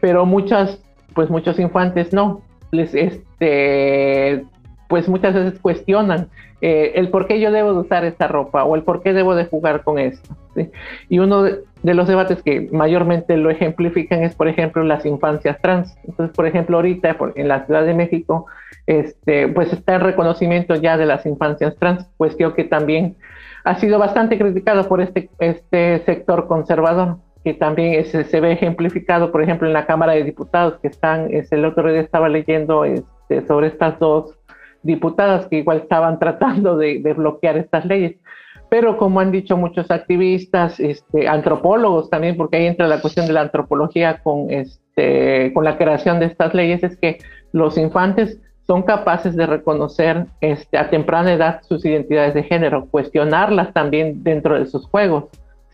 [0.00, 0.80] pero muchas,
[1.14, 4.44] pues muchos infantes no, les este
[4.90, 6.28] pues muchas veces cuestionan
[6.60, 9.34] eh, el por qué yo debo de usar esta ropa o el por qué debo
[9.36, 10.36] de jugar con esto.
[11.08, 15.96] Y uno de, los debates que mayormente lo ejemplifican es, por ejemplo, las infancias trans.
[16.04, 18.46] Entonces, por ejemplo, ahorita en la Ciudad de México,
[18.86, 23.16] este, pues está el reconocimiento ya de las infancias trans, cuestión que también
[23.64, 29.42] ha sido bastante criticado por este, este sector conservador que también se ve ejemplificado, por
[29.42, 33.46] ejemplo, en la Cámara de Diputados, que están, es, el otro día estaba leyendo este,
[33.46, 34.36] sobre estas dos
[34.82, 38.16] diputadas que igual estaban tratando de, bloquear estas leyes.
[38.68, 43.32] Pero como han dicho muchos activistas, este, antropólogos también, porque ahí entra la cuestión de
[43.32, 47.18] la antropología con, este, con la creación de estas leyes, es que
[47.52, 48.38] los infantes
[48.70, 54.56] son capaces de reconocer este, a temprana edad sus identidades de género, cuestionarlas también dentro
[54.56, 55.24] de sus juegos.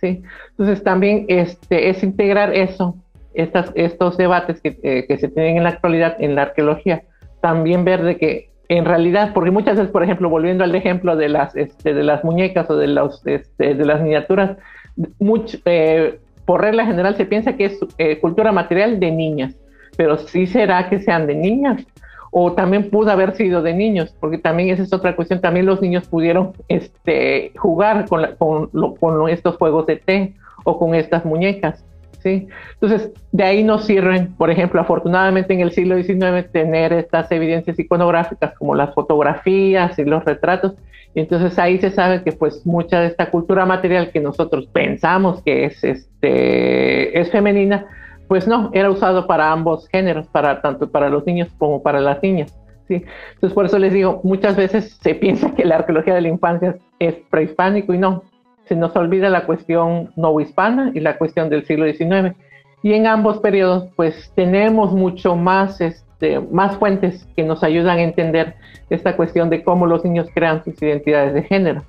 [0.01, 0.23] ¿sí?
[0.53, 2.97] Entonces también este, es integrar eso,
[3.35, 7.03] estas, estos debates que, eh, que se tienen en la actualidad en la arqueología,
[7.43, 11.29] también ver de que en realidad, porque muchas veces, por ejemplo, volviendo al ejemplo de
[11.29, 14.57] las, este, de las muñecas o de, los, este, de las miniaturas,
[15.65, 19.57] eh, por regla general se piensa que es eh, cultura material de niñas,
[19.97, 21.87] pero sí será que sean de niñas
[22.31, 25.81] o también pudo haber sido de niños, porque también esa es otra cuestión, también los
[25.81, 31.85] niños pudieron este, jugar con, con, con estos juegos de té o con estas muñecas.
[32.27, 37.79] Entonces, de ahí nos sirven, por ejemplo, afortunadamente en el siglo XIX, tener estas evidencias
[37.79, 40.75] iconográficas como las fotografías y los retratos.
[41.15, 45.43] Y entonces ahí se sabe que pues mucha de esta cultura material que nosotros pensamos
[45.43, 47.87] que es, este, es femenina,
[48.29, 52.23] pues no, era usado para ambos géneros, para tanto para los niños como para las
[52.23, 52.55] niñas.
[52.87, 53.05] ¿sí?
[53.35, 56.77] Entonces por eso les digo, muchas veces se piensa que la arqueología de la infancia
[56.99, 58.23] es prehispánico y no,
[58.69, 60.11] se nos olvida la cuestión
[60.43, 62.37] hispana y la cuestión del siglo XIX.
[62.83, 68.03] Y en ambos periodos, pues tenemos mucho más, este, más fuentes que nos ayudan a
[68.03, 68.55] entender
[68.91, 71.85] esta cuestión de cómo los niños crean sus identidades de género.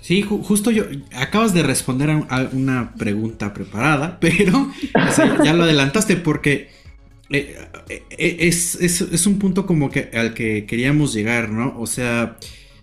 [0.00, 0.84] Sí, justo yo,
[1.16, 4.68] acabas de responder a, una pregunta preparada, pero
[5.44, 6.68] ya lo adelantaste porque
[7.30, 7.56] eh,
[7.88, 11.78] eh, es, es, un punto como que al que queríamos llegar, ¿no?
[11.78, 12.36] O sea,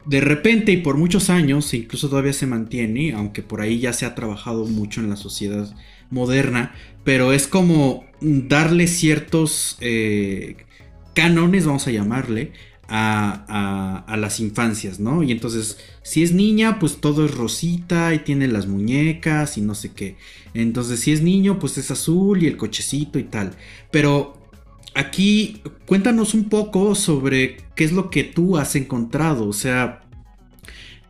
[0.06, 4.06] de repente y por muchos años, incluso todavía se mantiene, aunque por ahí ya se
[4.06, 5.74] ha trabajado mucho en la sociedad
[6.10, 10.58] moderna, pero es como darle ciertos eh,
[11.14, 12.52] cánones, vamos a llamarle,
[12.88, 15.24] a, las infancias, ¿no?
[15.24, 19.76] Y entonces, si es niña, pues todo es rosita y tiene las muñecas y no
[19.76, 20.18] sé qué.
[20.54, 23.56] Entonces, si es niño, pues es azul y el cochecito y tal.
[23.92, 24.45] Pero
[24.96, 29.48] aquí cuéntanos un poco sobre qué es lo que tú has encontrado.
[29.48, 30.02] O sea,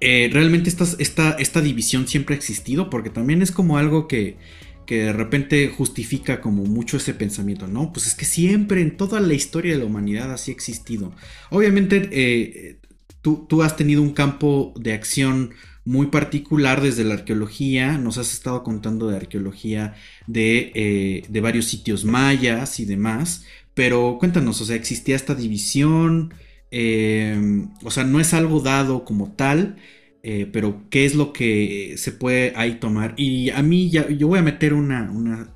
[0.02, 4.38] eh, realmente esta, esta, esta, división siempre ha existido porque también es como algo que,
[4.86, 7.94] que, de repente justifica como mucho ese pensamiento, ¿no?
[7.94, 11.14] Pues es que siempre en toda la historia de la humanidad así ha existido.
[11.50, 12.78] Obviamente eh,
[13.22, 15.52] tú, tú has tenido un campo de acción
[15.86, 17.98] muy particular desde la arqueología.
[17.98, 19.94] Nos has estado contando de arqueología
[20.28, 23.46] de, eh, de, varios sitios mayas y demás.
[23.76, 26.34] Pero cuéntanos, o sea, existía esta división,
[26.72, 27.38] eh,
[27.84, 29.78] o sea, no es algo dado como tal,
[30.24, 33.14] eh, pero qué es lo que se puede ahí tomar.
[33.18, 35.52] Y a mí ya, yo voy a meter una,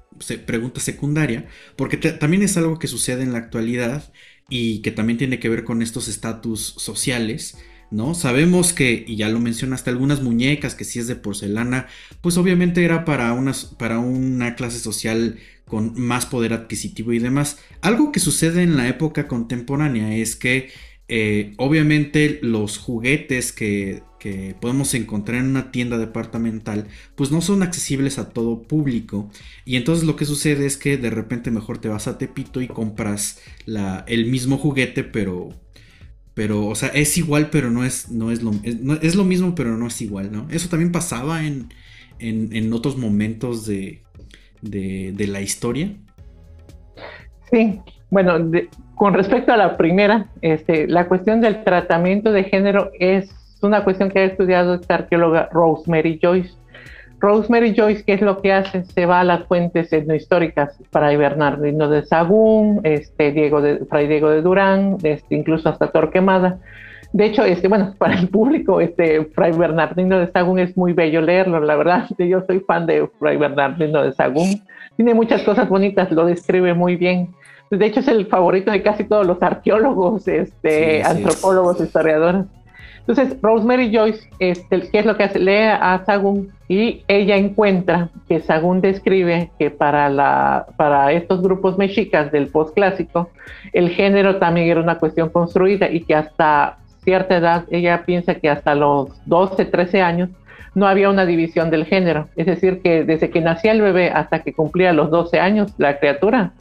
[0.46, 4.14] pregunta secundaria, porque también es algo que sucede en la actualidad
[4.50, 7.58] y que también tiene que ver con estos estatus sociales.
[7.92, 8.14] ¿No?
[8.14, 11.88] Sabemos que, y ya lo mencionaste, algunas muñecas que si es de porcelana,
[12.22, 17.60] pues obviamente era para, unas, para una clase social con más poder adquisitivo y demás.
[17.82, 20.70] Algo que sucede en la época contemporánea es que
[21.12, 24.04] eh, obviamente los juguetes que,
[24.60, 29.32] podemos encontrar en una tienda departamental pues no son accesibles a todo público
[29.64, 32.68] y entonces lo que sucede es que de repente mejor te vas a Tepito y
[32.68, 35.58] compras la, el mismo juguete pero
[36.40, 39.76] pero o sea es igual pero no es no es lo es, lo mismo pero
[39.76, 41.68] no es igual no eso también pasaba en,
[42.20, 44.04] en otros momentos de,
[44.62, 45.92] de, la historia?
[47.52, 48.52] Sí, bueno,
[48.96, 53.30] con respecto a la primera, este, la cuestión del tratamiento de género es
[53.62, 56.54] una cuestión que ha estudiado esta arqueóloga Rosemary Joyce.
[57.20, 58.84] Rosemary Joyce, ¿qué es lo que hace?
[58.86, 64.30] Se va a las fuentes etnohistóricas para Bernardino de Sagún, este, Diego de, Fray Diego
[64.30, 66.60] de Durán, este, incluso hasta Torquemada,
[67.12, 71.22] De hecho, este, bueno, para el público, este Fray Bernardino de Sagún es muy bello
[71.22, 72.08] leerlo, la verdad.
[72.18, 74.62] Yo soy fan de Fray Bernardino de Sagún.
[74.96, 77.30] Tiene muchas cosas bonitas, lo describe muy bien.
[77.72, 82.46] De hecho, es el favorito de casi todos los arqueólogos, este, antropólogos, historiadores.
[83.00, 85.40] Entonces, Rosemary Joyce, este, ¿qué es lo que hace?
[85.40, 91.78] Lee a Sagún y ella encuentra que Sagún describe que para, la, para estos grupos
[91.78, 93.30] mexicas del postclásico,
[93.74, 98.50] el género también era una cuestión construida y que hasta cierta edad, ella piensa que
[98.50, 100.30] hasta los 12, 13 años,
[100.76, 102.28] no había una división del género.
[102.36, 105.98] Es decir, que desde que nacía el bebé hasta que cumplía los 12 años, la
[106.00, 106.52] criatura,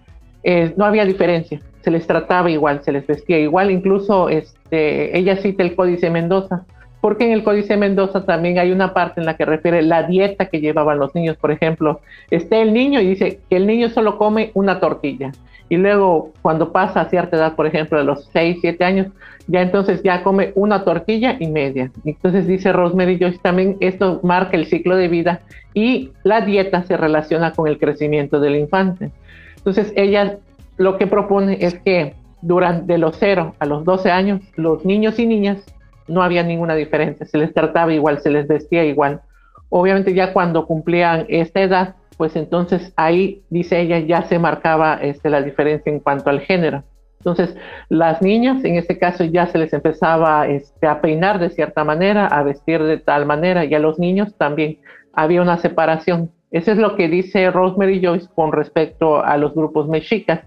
[0.43, 1.61] eh, no había diferencia.
[1.89, 3.71] Se les trataba igual, se les vestía igual.
[3.71, 6.67] Incluso este, ella cita el Códice Mendoza,
[7.01, 10.51] porque en el Códice Mendoza también hay una parte en la que refiere la dieta
[10.51, 11.39] que llevaban los niños.
[11.39, 15.33] Por ejemplo, esté el niño y dice que el niño solo come una tortilla.
[15.71, 19.07] Y luego, cuando pasa a cierta edad, por ejemplo, a los 6, 7 años,
[19.47, 21.91] ya entonces ya come una tortilla y media.
[22.05, 25.41] Entonces dice Rosemary Joyce también esto marca el ciclo de vida
[25.73, 29.11] y la dieta se relaciona con el crecimiento del infante.
[29.57, 30.37] Entonces ella
[30.79, 35.27] lo que propone es que durante los 0 a los 12 años los niños y
[35.27, 35.65] niñas
[36.07, 39.21] no había ninguna diferencia, se les trataba igual, se les vestía igual.
[39.69, 45.29] Obviamente ya cuando cumplían esta edad, pues entonces ahí, dice ella, ya se marcaba este,
[45.29, 46.83] la diferencia en cuanto al género.
[47.19, 47.57] Entonces,
[47.89, 52.27] las niñas, en este caso, ya se les empezaba este, a peinar de cierta manera,
[52.27, 54.79] a vestir de tal manera, y a los niños también
[55.13, 56.31] había una separación.
[56.51, 60.41] Eso es lo que dice Rosemary Joyce con respecto a los grupos mexicas.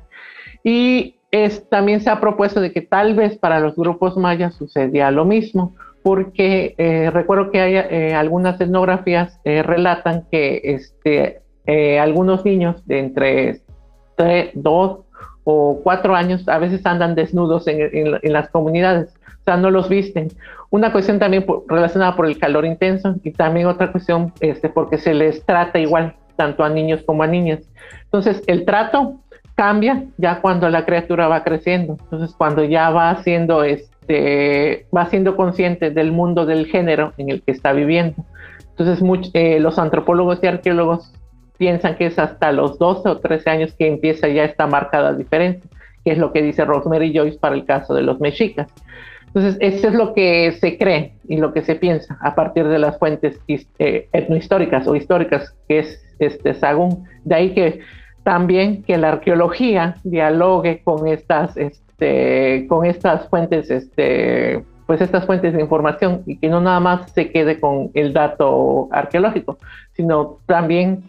[0.63, 5.11] Y es, también se ha propuesto de que tal vez para los grupos mayas sucedía
[5.11, 11.99] lo mismo, porque eh, recuerdo que hay eh, algunas etnografías eh, relatan que este, eh,
[11.99, 13.61] algunos niños de entre
[14.53, 14.99] 2
[15.43, 20.29] o 4 años a veces andan desnudos en, las comunidades, o sea, no los visten.
[20.69, 25.13] Una cuestión también relacionada por el calor intenso y también otra cuestión este, porque se
[25.13, 27.59] les trata igual tanto a niños como a niñas.
[28.03, 29.19] Entonces, el trato
[29.55, 31.97] cambia ya cuando la criatura va creciendo.
[32.03, 37.41] Entonces, cuando ya va siendo, este, va siendo consciente del mundo del género en el
[37.41, 38.25] que está viviendo.
[38.77, 41.13] Entonces, eh, los antropólogos y arqueólogos
[41.57, 45.69] piensan que es hasta los 12 o 13 años que empieza ya esta marcada diferencia,
[46.03, 48.67] que es lo que dice Rosemary Joyce para el caso de los mexicas.
[49.27, 52.79] Entonces, eso es lo que se cree y lo que se piensa a partir de
[52.79, 57.05] las fuentes eh, etnohistóricas o históricas, que es este Sagún.
[57.23, 57.79] De ahí que
[58.23, 65.53] también que la arqueología dialogue con estas, este, con estas fuentes, este, pues estas fuentes
[65.53, 69.57] de información y que no nada más se quede con el dato arqueológico,
[69.93, 71.03] sino también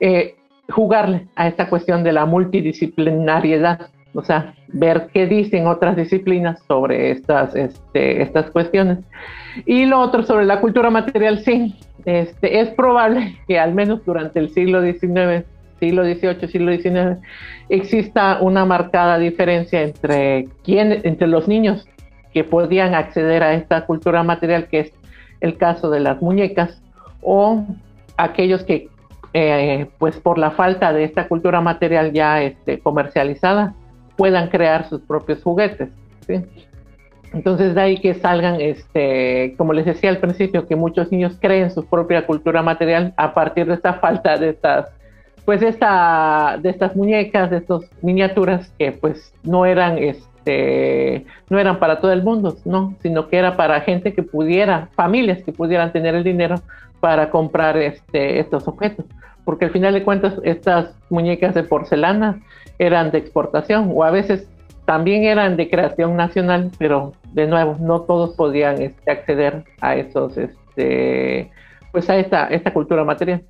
[0.00, 0.34] eh,
[0.68, 7.12] jugarle a esta cuestión de la multidisciplinariedad, o sea, ver qué dicen otras disciplinas sobre
[7.12, 8.98] estas, este, estas cuestiones.
[9.66, 14.40] Y lo otro sobre la cultura material, sí, este, es probable que al menos durante
[14.40, 15.44] el siglo XIX,
[15.78, 17.20] siglo XVIII, siglo XIX,
[17.68, 21.86] exista una marcada diferencia entre, quién, entre los niños
[22.32, 24.92] que podían acceder a esta cultura material, que es
[25.40, 26.82] el caso de las muñecas,
[27.22, 27.64] o
[28.16, 28.88] aquellos que
[29.34, 33.74] eh, pues por la falta de esta cultura material ya este, comercializada,
[34.16, 35.90] puedan crear sus propios juguetes.
[37.32, 41.70] Entonces de ahí que salgan, este, como les decía al principio, que muchos niños creen
[41.70, 44.90] su propia cultura material a partir de esta falta de estas,
[45.48, 51.78] pues esta, de estas muñecas, de estas miniaturas que pues no eran, este, no eran
[51.78, 55.90] para todo el mundo, no, sino que era para gente que pudiera, familias que pudieran
[55.90, 56.56] tener el dinero
[57.00, 59.06] para comprar este, estos objetos,
[59.46, 62.42] porque al final de cuentas estas muñecas de porcelana
[62.78, 64.46] eran de exportación o a veces
[64.84, 70.36] también eran de creación nacional, pero de nuevo no todos podían este, acceder a esos,
[70.36, 71.50] este,
[71.90, 73.44] pues a esta, esta cultura material.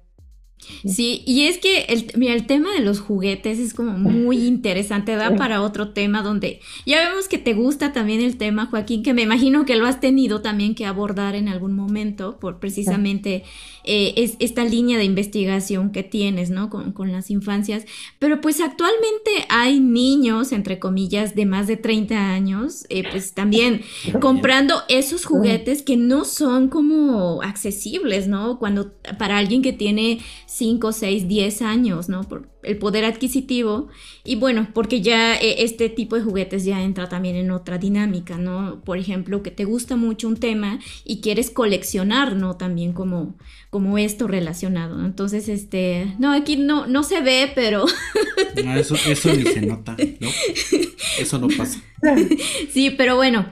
[0.86, 5.16] Sí, y es que el, mira, el tema de los juguetes es como muy interesante,
[5.16, 9.14] da para otro tema donde ya vemos que te gusta también el tema, Joaquín, que
[9.14, 13.44] me imagino que lo has tenido también que abordar en algún momento por precisamente
[13.84, 16.68] eh, es, esta línea de investigación que tienes, ¿no?
[16.68, 17.84] Con, con, las infancias.
[18.18, 23.80] Pero pues actualmente hay niños, entre comillas, de más de 30 años, eh, pues también
[24.20, 28.58] comprando esos juguetes que no son como accesibles, ¿no?
[28.58, 30.18] Cuando para alguien que tiene
[30.48, 32.22] 5, 6, 10 años, ¿no?
[32.22, 33.88] Por el poder adquisitivo.
[34.24, 38.38] Y bueno, porque ya eh, este tipo de juguetes ya entra también en otra dinámica,
[38.38, 38.80] ¿no?
[38.82, 42.56] Por ejemplo, que te gusta mucho un tema y quieres coleccionar, ¿no?
[42.56, 43.36] También como,
[43.68, 45.04] como esto relacionado.
[45.04, 47.84] Entonces, este, no, aquí no, no se ve, pero...
[48.64, 50.28] No, eso, eso ni se nota, ¿no?
[51.18, 51.80] Eso no pasa.
[52.72, 53.46] Sí, pero bueno,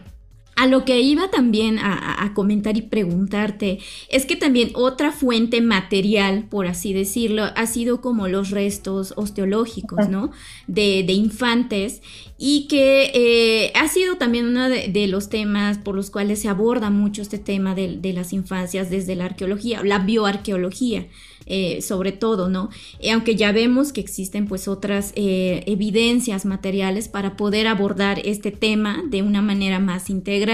[0.59, 3.79] A lo que iba también a, comentar y preguntarte
[4.09, 10.09] es que también otra fuente material, por así decirlo, ha sido como los restos osteológicos,
[10.09, 10.31] ¿no?
[10.67, 12.01] De, infantes
[12.39, 16.89] y que eh, ha sido también uno de, los temas por los cuales se aborda
[16.89, 21.07] mucho este tema de, de las infancias desde la arqueología, la bioarqueología.
[21.49, 22.71] Eh, sobre todo, ¿no?
[22.99, 28.51] Eh, aunque ya vemos que existen pues otras eh, evidencias materiales para poder abordar este
[28.51, 30.46] tema de una manera más integral.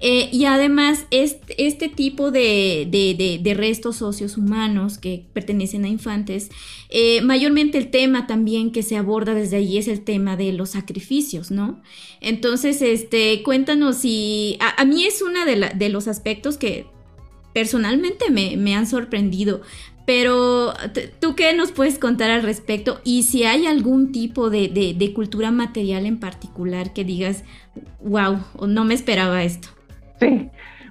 [0.00, 2.86] Y además, este, este tipo de,
[3.42, 6.50] de, restos socios humanos que pertenecen a infantes,
[7.22, 11.50] mayormente el tema también que se aborda desde allí es el tema de los sacrificios,
[11.50, 11.82] ¿no?
[12.20, 16.86] Entonces, este, cuéntanos si a, mí es uno de, de los aspectos que
[17.52, 19.62] personalmente me, me, han sorprendido.
[20.08, 20.72] Pero,
[21.20, 22.98] ¿tú qué nos puedes contar al respecto?
[23.04, 27.44] Y si hay algún tipo de, cultura material en particular que digas,
[28.00, 29.68] wow, no me esperaba esto.
[30.18, 30.48] Sí,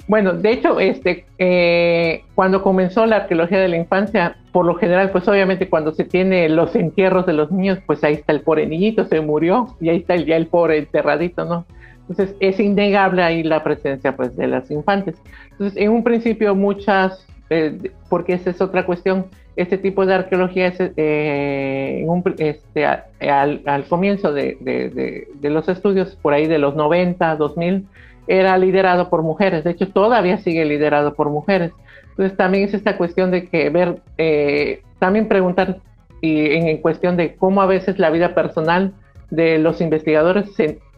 [0.08, 5.10] bueno, de hecho, este, eh, cuando comenzó la arqueología de la infancia, por lo general,
[5.10, 8.68] pues obviamente cuando se tiene los entierros de los niños, pues ahí está el pobre
[8.68, 11.66] niñito, se murió, y ahí está el, ya el pobre enterradito, ¿no?
[12.08, 15.16] Entonces es innegable ahí la presencia pues de las infantes.
[15.54, 19.28] Entonces en un principio muchas eh, porque esa es otra cuestión.
[19.56, 22.06] Este tipo de arqueología, es, eh,
[22.38, 27.88] este, al, comienzo de, los estudios, por ahí de los 90, 2000,
[28.28, 29.64] era liderado por mujeres.
[29.64, 31.72] De hecho, todavía sigue liderado por mujeres.
[32.12, 35.78] Entonces, también es esta cuestión de que ver, eh, también preguntar
[36.22, 38.94] y en, cuestión de cómo a veces la vida personal
[39.30, 40.50] de los investigadores,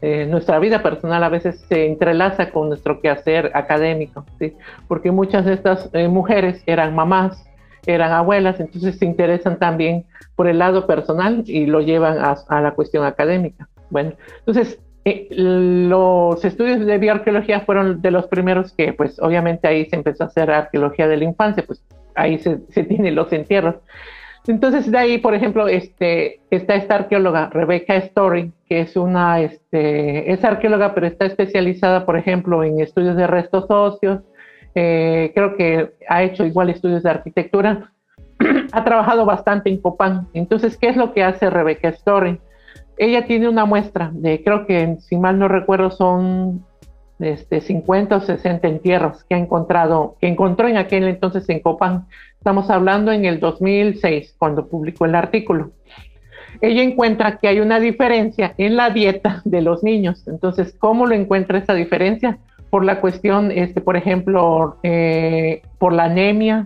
[0.01, 4.55] nuestra vida personal a veces se entrelaza con nuestro quehacer académico, ¿sí?
[4.87, 7.45] porque muchas de estas eh, mujeres eran mamás,
[7.85, 12.71] eran abuelas, entonces se interesan también por el lado personal y lo llevan a, la
[12.71, 13.67] cuestión académica.
[13.89, 19.85] Bueno, entonces eh, los estudios de bioarqueología fueron de los primeros que, pues obviamente ahí
[19.89, 21.83] se empezó a hacer arqueología de la infancia, pues
[22.15, 23.75] ahí se tienen los entierros.
[24.49, 30.31] Entonces de ahí, por ejemplo, este, está esta arqueóloga, Rebecca Story, que es una, este,
[30.31, 34.21] es arqueóloga, pero está especializada, por ejemplo, en estudios de restos óseos,
[34.73, 37.91] eh, creo que ha hecho igual estudios de arquitectura,
[38.71, 40.27] ha trabajado bastante en Copán.
[40.33, 42.39] Entonces, ¿qué es lo que hace Rebecca Story?
[42.97, 46.65] Ella tiene una muestra de, creo que si mal no recuerdo, son
[47.19, 52.07] este, 50 o 60 entierros que ha encontrado, que encontró en aquel entonces en Copán.
[52.39, 55.71] Estamos hablando en el 2006, cuando publicó el artículo.
[56.61, 60.25] Ella encuentra que hay una diferencia en la dieta de los niños.
[60.25, 62.37] Entonces, ¿cómo lo encuentra esa diferencia?
[62.69, 66.65] Por la cuestión, este, por ejemplo, eh, por la anemia,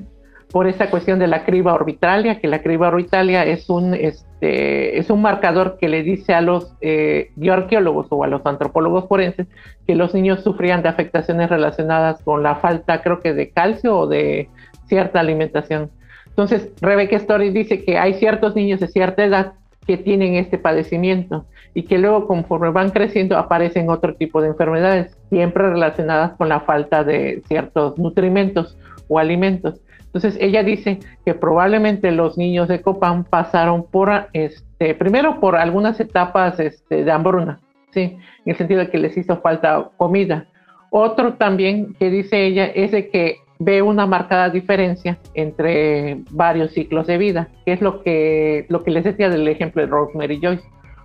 [0.53, 5.09] por esa cuestión de la criba orbitalia, que la criba orbitalia es un, este, es
[5.09, 9.47] un marcador que le dice a los eh, bioarqueólogos o a los antropólogos forenses
[9.87, 14.05] que los niños sufrían de afectaciones relacionadas con la falta, creo que de calcio o
[14.05, 14.47] de
[14.85, 15.89] cierta alimentación.
[16.27, 19.53] Entonces, Rebecca Story dice que hay ciertos niños de cierta edad
[19.87, 25.17] que tienen este padecimiento y que luego conforme van creciendo aparecen otro tipo de enfermedades,
[25.29, 28.77] siempre relacionadas con la falta de ciertos nutrimentos
[29.07, 29.81] o alimentos.
[30.13, 35.99] Entonces ella dice que probablemente los niños de Copán pasaron por, este, primero por algunas
[35.99, 37.59] etapas este, de hambruna,
[37.91, 38.01] ¿sí?
[38.01, 40.47] en el sentido de que les hizo falta comida.
[40.91, 47.07] Otro también que dice ella es de que ve una marcada diferencia entre varios ciclos
[47.07, 50.63] de vida, que es lo que, lo que les decía del ejemplo de Rosemary Joyce.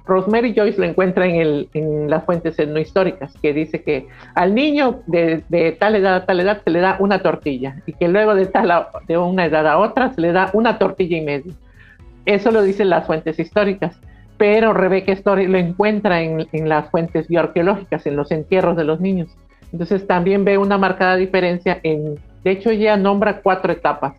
[0.09, 5.77] Rosemary Joyce lo encuentra en, las fuentes no históricas, que dice que al niño de,
[5.79, 8.87] tal edad a tal edad se le da una tortilla y que luego de, tal
[9.07, 11.53] de una edad a otra se le da una tortilla y media.
[12.25, 14.01] Eso lo dicen las fuentes históricas,
[14.39, 19.29] pero Rebecca Story lo encuentra en, las fuentes bioarqueológicas, en los entierros de los niños.
[19.73, 24.15] Entonces también ve una marcada diferencia en, de hecho ella nombra cuatro etapas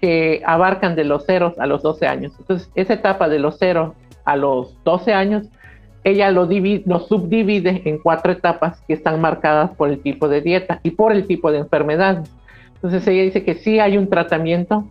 [0.00, 2.32] que abarcan de los ceros a los 12 años.
[2.38, 3.94] Entonces esa etapa de los ceros
[4.24, 5.48] a los 12 años,
[6.04, 10.80] ella lo, divide, subdivide en cuatro etapas que están marcadas por el tipo de dieta
[10.82, 12.24] y por el tipo de enfermedad.
[12.74, 14.84] Entonces ella dice que sí hay un tratamiento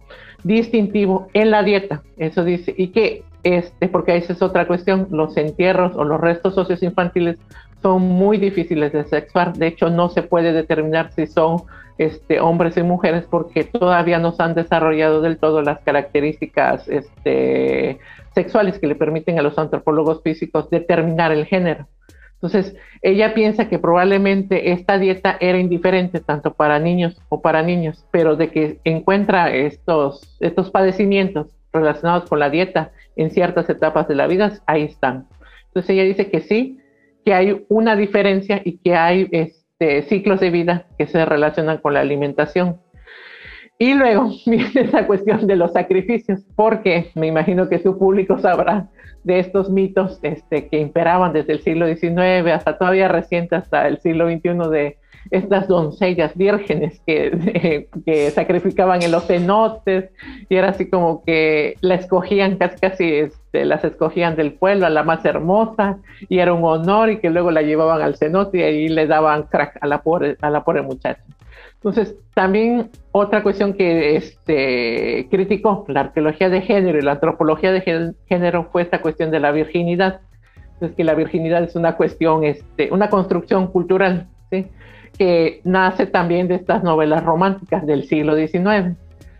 [0.44, 5.36] distintivo en la dieta, eso dice, y que este, porque esa es otra cuestión, los
[5.38, 7.38] entierros o los restos óseos infantiles
[7.82, 11.64] son muy difíciles de sexuar, de hecho no se puede determinar si son
[11.98, 18.00] este, hombres y mujeres porque todavía no se han desarrollado del todo las características este,
[18.34, 21.88] sexuales que le permiten a los antropólogos físicos determinar el género.
[22.42, 28.04] Entonces, ella piensa que probablemente esta dieta era indiferente tanto para niños o para niños,
[28.12, 34.16] pero de que encuentra estos, estos padecimientos relacionados con la dieta en ciertas etapas de
[34.16, 35.28] la vida, ahí están.
[35.68, 36.80] Entonces ella dice que sí,
[37.24, 41.94] que hay una diferencia y que hay este, ciclos de vida que se relacionan con
[41.94, 42.78] la alimentación.
[43.82, 48.88] Y luego viene esa cuestión de los sacrificios, porque me imagino que su público sabrá
[49.24, 53.98] de estos mitos este, que imperaban desde el siglo XIX hasta todavía reciente, hasta el
[53.98, 54.98] siglo XXI, de
[55.32, 60.12] estas doncellas vírgenes que, que sacrificaban en los cenotes,
[60.48, 64.92] y era así como que la escogían, casi casi este, las escogían del pueblo, a
[64.92, 65.98] la más hermosa,
[66.30, 69.44] y era un honor, y que luego la llevaban al cenote y ahí le daban
[69.44, 71.24] crack a la pobre, a la pobre muchacha.
[71.84, 78.14] Entonces, también otra cuestión que este, criticó la arqueología de género y la antropología de
[78.28, 80.22] género fue esta cuestión de la virginidad.
[80.80, 84.68] Es que la virginidad es una cuestión, este, una construcción cultural, ¿sí?
[85.18, 88.96] que nace también de estas novelas románticas del siglo XIX.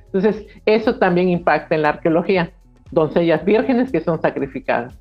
[0.06, 2.52] Entonces, eso también impacta en la arqueología.
[2.90, 4.98] Doncellas vírgenes que son sacrificadas.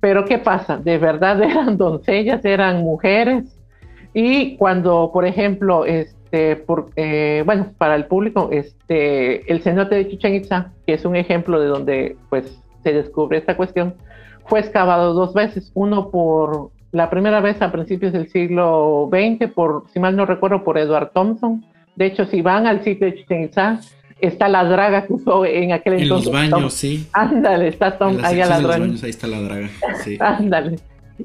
[0.00, 0.76] Pero, ¿qué pasa?
[0.76, 3.58] ¿De verdad eran doncellas, eran mujeres?
[4.12, 9.94] Y cuando, por ejemplo, es, este, por, eh, bueno, para el público, este, el cenote
[9.94, 13.94] de Chichen Itza, que es un ejemplo de donde pues, se descubre esta cuestión,
[14.46, 19.84] fue excavado dos veces, uno por la primera vez a principios del siglo XX, por,
[19.92, 21.64] si mal no recuerdo, por Edward Thompson.
[21.94, 23.80] De hecho, si van al sitio de Chichen Itza,
[24.20, 26.26] está la draga que usó en aquel entonces.
[26.26, 27.06] En los baños, sí.
[27.12, 28.84] Ándale, está Tom ahí a la draga.
[28.84, 29.68] ahí está la draga,
[30.02, 30.16] sí.
[30.20, 30.76] Ándale.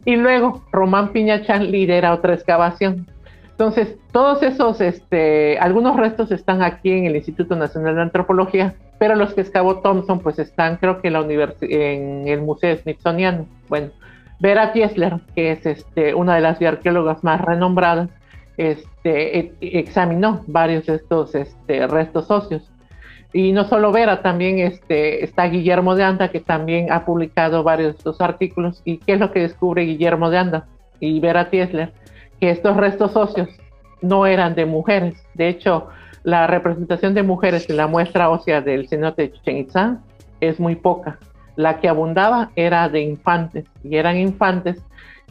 [0.05, 3.07] Y luego Román Piñachán lidera otra excavación.
[3.61, 9.13] Entonces, todos esos, este, algunos restos están aquí en el Instituto Nacional de Antropología, pero
[9.13, 13.45] los que excavó Thompson, pues están, creo que en, la en el Museo Smithsoniano.
[13.69, 13.91] Bueno,
[14.39, 18.09] Vera Piesler, que es este, una de las arqueólogas más renombradas,
[18.57, 22.67] este, e, examinó varios de estos este, restos óseos.
[23.31, 27.93] Y no solo Vera, también este, está Guillermo de Anda, que también ha publicado varios
[27.93, 28.81] de estos artículos.
[28.85, 30.65] ¿Y qué es lo que descubre Guillermo de Anda
[30.99, 31.93] y Vera Piesler?
[32.41, 33.47] Que estos restos óseos
[34.01, 35.13] no eran de mujeres.
[35.35, 35.87] De hecho,
[36.23, 39.99] la representación de mujeres en la muestra ósea del cenote de Chichen
[40.41, 41.19] es muy poca.
[41.55, 44.81] La que abundaba era de infantes, y eran infantes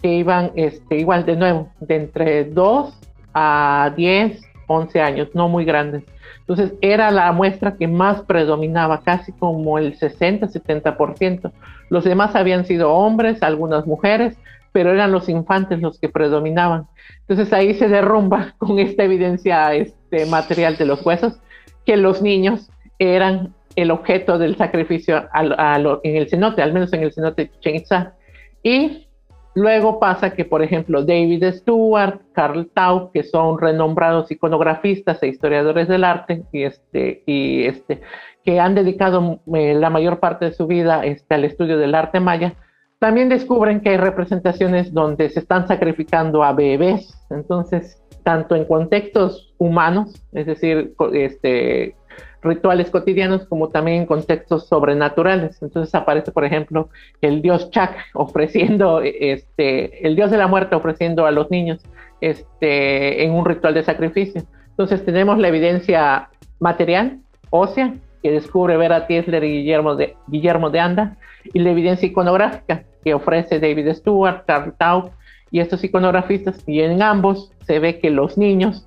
[0.01, 2.99] que iban este, igual de nuevo, de entre 2
[3.35, 6.05] a 10, 11 años, no muy grandes.
[6.39, 11.51] Entonces era la muestra que más predominaba, casi como el 60-70%.
[11.89, 14.37] Los demás habían sido hombres, algunas mujeres,
[14.73, 16.87] pero eran los infantes los que predominaban.
[17.21, 21.41] Entonces ahí se derrumba con esta evidencia este, material de los huesos
[21.85, 27.12] que los niños eran el objeto del sacrificio en el cenote, al menos en el
[27.12, 28.14] cenote de Chichen Itza.
[28.62, 29.09] Y
[29.55, 35.89] luego pasa que, por ejemplo, David Stewart, Carl Tau, que son renombrados iconografistas e historiadores
[35.89, 38.03] del arte, y este, y este,
[38.45, 42.21] que han dedicado eh, la mayor parte de su vida este, al estudio del arte
[42.21, 42.55] maya,
[43.01, 49.55] también descubren que hay representaciones donde se están sacrificando a bebés, entonces, tanto en contextos
[49.57, 51.97] humanos, es decir, este,
[52.43, 55.63] rituales cotidianos, como también en contextos sobrenaturales.
[55.63, 56.91] Entonces aparece, por ejemplo,
[57.23, 61.81] el dios Chak ofreciendo, este, el dios de la muerte ofreciendo a los niños
[62.21, 64.43] este, en un ritual de sacrificio.
[64.69, 66.29] Entonces tenemos la evidencia
[66.59, 71.17] material, ósea, que descubre Vera Tiesler y Guillermo de, Guillermo de Anda,
[71.55, 75.11] y la evidencia iconográfica, que ofrece David Stewart, Carl Tau
[75.51, 78.87] y estos iconografistas, y en ambos se ve que los niños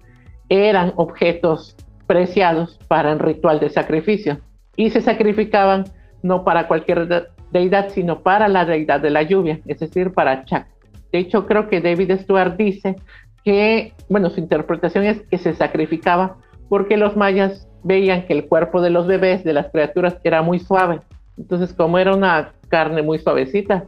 [0.49, 1.75] eran objetos
[2.07, 4.39] preciados para el ritual de sacrificio
[4.75, 5.85] y se sacrificaban
[6.21, 10.67] no para cualquier deidad, sino para la deidad de la lluvia, es decir, para Chak.
[11.11, 12.95] De hecho, creo que David Stewart dice
[13.43, 16.37] que, bueno, su interpretación es que se sacrificaba
[16.69, 20.59] porque los mayas veían que el cuerpo de los bebés, de las criaturas, era muy
[20.59, 21.01] suave.
[21.37, 23.85] Entonces, como era una carne muy suavecita,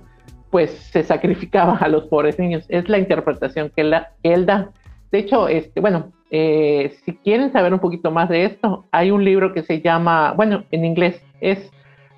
[0.56, 2.64] pues se sacrificaba a los pobres niños.
[2.70, 3.82] Es la interpretación que
[4.24, 4.70] él, da.
[5.12, 9.26] De hecho, este, bueno, eh, si quieren saber un poquito más de esto, hay un
[9.26, 11.70] libro que se llama, bueno, en inglés es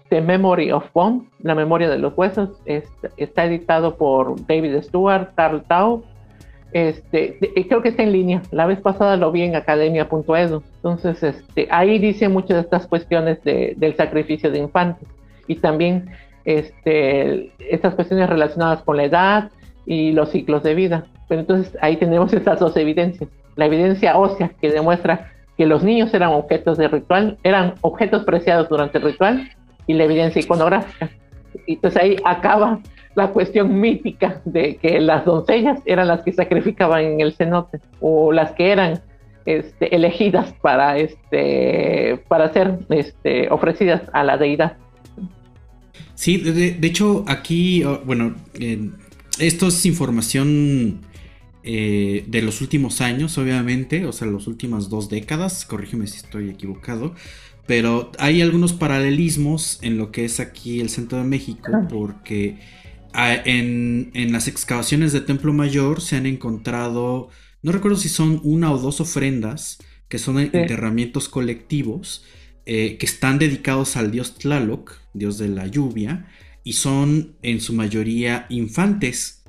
[0.09, 2.51] The Memory of Bone, la memoria de los huesos.
[2.65, 6.03] está editado por David Stewart, Carl Tau.
[6.73, 8.43] Este, creo que está en línea.
[8.51, 10.61] La vez pasada lo vi en academia.edu.
[10.75, 15.09] Entonces, este, ahí dice muchas de estas cuestiones del sacrificio de infantes.
[15.47, 16.11] Y también
[16.47, 19.51] este, estas cuestiones relacionadas con la edad
[19.85, 21.05] y los ciclos de vida.
[21.27, 23.29] Pero entonces ahí tenemos estas dos evidencias.
[23.55, 28.69] La evidencia ósea que demuestra que los niños eran objetos de ritual, eran objetos preciados
[28.69, 29.49] durante el ritual,
[29.87, 31.09] y la evidencia iconográfica.
[31.65, 32.79] Y entonces ahí acaba
[33.15, 38.31] la cuestión mítica de que las doncellas eran las que sacrificaban en el cenote, o
[38.31, 39.01] las que eran
[39.45, 44.77] este, elegidas para, este, para ser este, ofrecidas a la deidad.
[46.17, 48.35] Sí, de, hecho aquí, oh, bueno,
[49.37, 51.01] esto es información
[51.63, 56.49] eh, de los últimos años, obviamente, o sea, las últimas dos décadas, corrígeme si estoy
[56.49, 57.13] equivocado,
[57.67, 62.57] pero hay algunos paralelismos en lo que es aquí el centro de México, porque
[63.13, 67.29] ah, en, las excavaciones de Templo Mayor se han encontrado,
[67.61, 69.77] no recuerdo si son una o dos ofrendas,
[70.09, 72.23] que son enterramientos colectivos,
[72.69, 76.27] eh, que están dedicados al dios Tlaloc, dios de la lluvia,
[76.65, 79.45] y son en su mayoría infantes.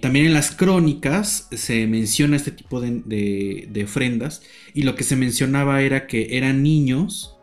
[0.00, 5.82] también en las crónicas se menciona este tipo de, ofrendas y lo que se mencionaba
[5.82, 7.36] era que eran niños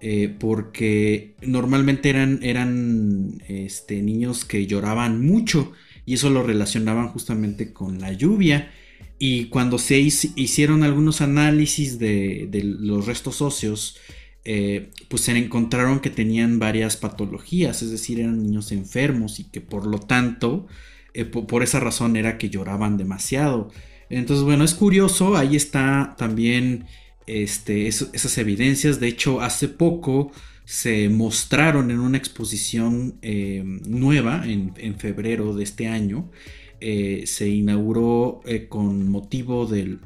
[0.00, 5.70] eh, porque normalmente eran, eran este, niños que lloraban mucho
[6.04, 8.72] y eso lo relacionaban justamente con la lluvia.
[9.20, 13.98] Y cuando se hicieron algunos análisis de, de los restos óseos
[14.44, 19.60] eh, pues se encontraron que tenían varias patologías, es decir, eran niños enfermos y que
[19.60, 20.66] por lo tanto,
[21.14, 23.70] eh, por, esa razón era que lloraban demasiado.
[24.10, 26.86] Entonces, bueno, es curioso, ahí está también
[27.26, 30.32] este, esas evidencias, de hecho, hace poco
[30.64, 36.30] se mostraron en una exposición eh, nueva en, febrero de este año.
[36.80, 40.00] se inauguró con motivo del,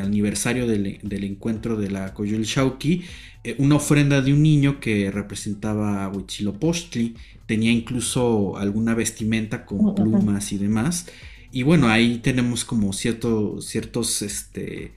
[0.00, 3.02] aniversario del, del, encuentro de la Coyol Shauki
[3.44, 7.16] eh, una ofrenda de un niño que representaba a Huitzilopochtli,
[7.46, 11.06] tenía incluso alguna vestimenta con plumas y demás.
[11.50, 14.92] Y bueno, ahí tenemos como cierto, ciertos, este,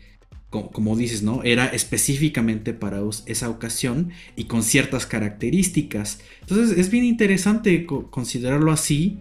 [0.49, 1.43] como, dices, ¿no?
[1.43, 6.19] Era específicamente para esa ocasión y con ciertas características.
[6.41, 9.17] Entonces es bien interesante considerarlo así,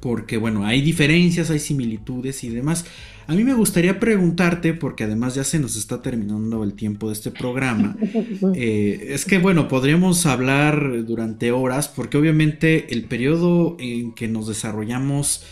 [0.00, 2.84] porque bueno, hay diferencias, hay similitudes y demás.
[3.26, 7.12] A mí me gustaría preguntarte, porque además ya se nos está terminando el tiempo de
[7.14, 7.96] este programa,
[8.54, 14.48] eh, es que bueno, podríamos hablar durante horas, porque obviamente el periodo en que nos
[14.48, 15.44] desarrollamos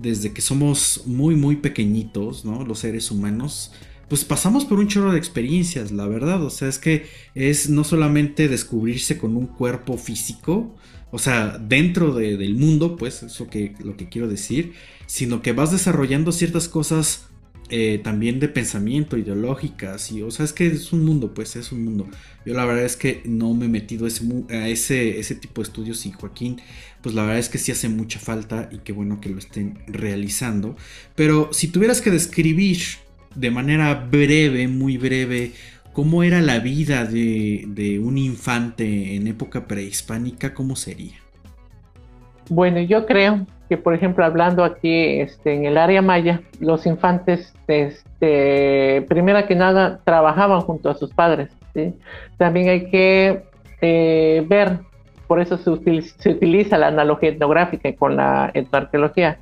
[0.00, 2.64] desde que somos muy, muy pequeñitos, ¿no?
[2.64, 3.72] Los seres humanos,
[4.08, 6.42] pues pasamos por un chorro de experiencias, la verdad.
[6.42, 10.76] O sea, es que es no solamente descubrirse con un cuerpo físico,
[11.16, 14.74] o sea, dentro del mundo, pues, eso que lo que quiero decir,
[15.06, 17.24] sino que vas desarrollando ciertas cosas
[17.70, 21.72] eh, también de pensamiento, ideológicas, y o sea, es que es un mundo, pues es
[21.72, 22.06] un mundo.
[22.44, 26.04] Yo la verdad es que no me he metido a ese, ese tipo de estudios
[26.04, 26.60] y Joaquín,
[27.00, 29.78] pues la verdad es que sí hace mucha falta y qué bueno que lo estén
[29.86, 30.76] realizando.
[31.14, 32.76] Pero si tuvieras que describir
[33.34, 35.52] de manera breve, muy breve,
[35.96, 41.14] cómo era la vida de, un infante en época prehispánica, ¿cómo sería?
[42.50, 47.54] Bueno, yo creo que, por ejemplo, hablando aquí este, en el área maya, los infantes,
[47.66, 51.48] este, primero que nada, trabajaban junto a sus padres.
[52.36, 53.44] También hay que
[53.80, 54.80] eh, ver,
[55.26, 59.38] por eso se utiliza, la analogía etnográfica con la etnoarqueología.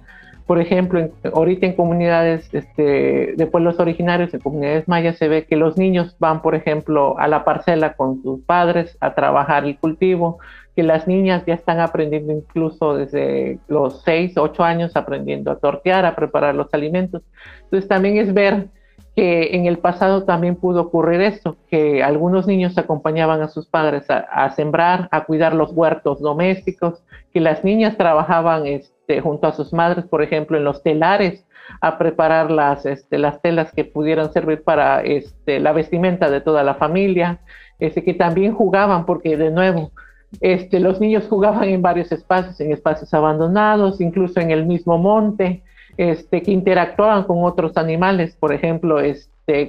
[0.47, 5.57] Por ejemplo, ahorita en comunidades este, de pueblos originarios, en comunidades mayas, se ve que
[5.57, 10.39] los niños van, por ejemplo, a la parcela con sus padres a trabajar el cultivo,
[10.77, 16.05] que las niñas ya están aprendiendo incluso desde los 6, 8 años, aprendiendo a tortear,
[16.05, 17.23] a preparar los alimentos.
[17.63, 18.67] Entonces también es ver
[19.15, 24.07] que en el pasado también pudo ocurrir esto, que algunos niños acompañaban a sus padres
[24.09, 28.67] a, sembrar, a cuidar los huertos domésticos, que las niñas trabajaban
[29.07, 31.45] este, junto a sus madres, por ejemplo, en los telares,
[31.83, 36.63] a preparar las, este, las telas que pudieran servir para este, la vestimenta de toda
[36.63, 37.41] la familia,
[37.79, 39.93] este, que también jugaban, porque de nuevo,
[40.41, 45.63] este, los niños jugaban en varios espacios, en espacios abandonados, incluso en el mismo monte,
[45.99, 48.97] este, que interactuaban con otros animales, por ejemplo,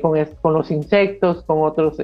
[0.02, 1.98] con, los insectos, con otros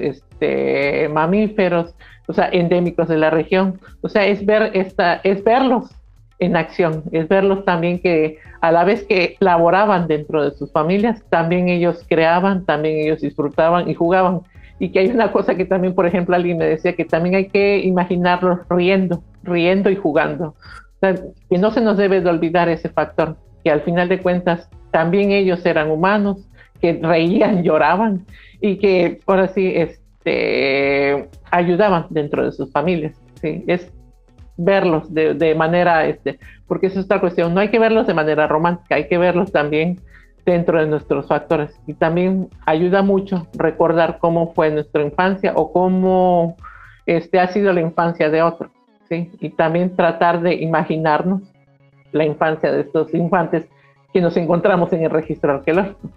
[1.10, 1.94] mamíferos,
[2.28, 3.80] o sea, endémicos de la región.
[4.02, 5.90] O sea, es, ver esta, es verlos
[6.42, 11.22] en acción, es verlos también que a la vez que laboraban dentro de sus familias,
[11.30, 14.40] también ellos creaban, también ellos disfrutaban y jugaban
[14.82, 17.48] y que hay una cosa que también, por ejemplo, alguien me decía que también hay
[17.48, 20.56] que imaginarlos riendo, riendo y jugando.
[21.00, 25.30] que no se nos debe de olvidar ese factor, que al final de cuentas también
[25.30, 26.48] ellos eran humanos,
[26.80, 28.26] que reían, lloraban
[28.60, 33.14] y que por así este, ayudaban dentro de sus familias.
[33.40, 33.62] ¿sí?
[33.68, 33.88] Es
[34.56, 38.46] verlos de, de manera, este, porque es otra cuestión, no hay que verlos de manera
[38.46, 40.00] romántica, hay que verlos también
[40.44, 41.78] dentro de nuestros factores.
[41.86, 46.56] Y también ayuda mucho recordar cómo fue nuestra infancia o cómo
[47.06, 48.70] este, ha sido la infancia de otros.
[49.08, 49.30] ¿sí?
[49.40, 51.42] Y también tratar de imaginarnos
[52.12, 53.66] la infancia de estos infantes
[54.12, 56.10] que nos encontramos en el registro arqueológico.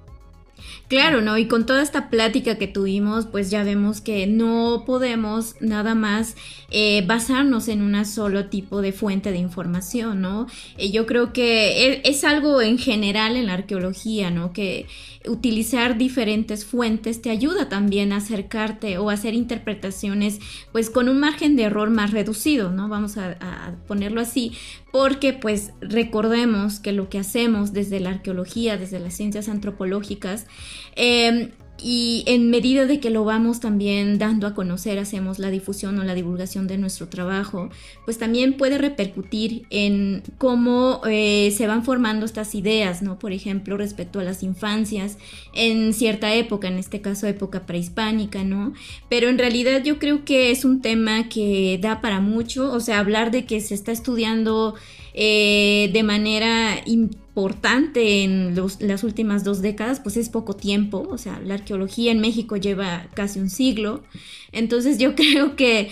[0.88, 1.38] Claro, ¿no?
[1.40, 6.36] Y con toda esta plática que tuvimos, pues ya vemos que no podemos nada más
[6.70, 10.46] eh, basarnos en un solo tipo de fuente de información, ¿no?
[10.78, 14.54] Eh, yo creo que e, es, algo en general en la arqueología, ¿no?
[14.54, 14.86] Que
[15.28, 20.40] utilizar diferentes fuentes te ayuda también a acercarte o hacer interpretaciones,
[20.72, 22.90] pues con un margen de error más reducido, ¿no?
[22.90, 24.52] Vamos a, a ponerlo así,
[24.96, 30.48] porque pues recordemos que lo que hacemos desde la arqueología, desde las ciencias antropológicas,
[30.96, 31.52] eh,
[31.88, 36.04] y en medida de que lo vamos también dando a conocer, hacemos la difusión o
[36.04, 37.70] la divulgación de nuestro trabajo,
[38.06, 43.20] pues también puede repercutir en cómo eh, se van formando estas ideas, ¿no?
[43.20, 45.20] Por ejemplo, respecto a las infancias
[45.54, 48.74] en cierta época, en este caso época prehispánica, ¿no?
[49.08, 52.98] Pero en realidad yo creo que es un tema que da para mucho, o sea,
[52.98, 54.74] hablar de que se está estudiando
[55.18, 61.40] eh, de manera importante en las últimas dos décadas, pues es poco tiempo, o sea,
[61.40, 64.04] la arqueología en México lleva casi un siglo,
[64.52, 65.90] entonces yo creo que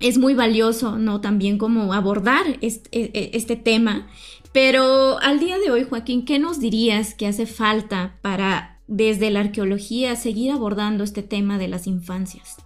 [0.00, 1.20] es muy valioso, ¿no?
[1.20, 4.08] También como abordar este, este tema,
[4.52, 9.40] pero al día de hoy, Joaquín, ¿qué nos dirías que hace falta para desde la
[9.40, 12.56] arqueología seguir abordando este tema de las infancias?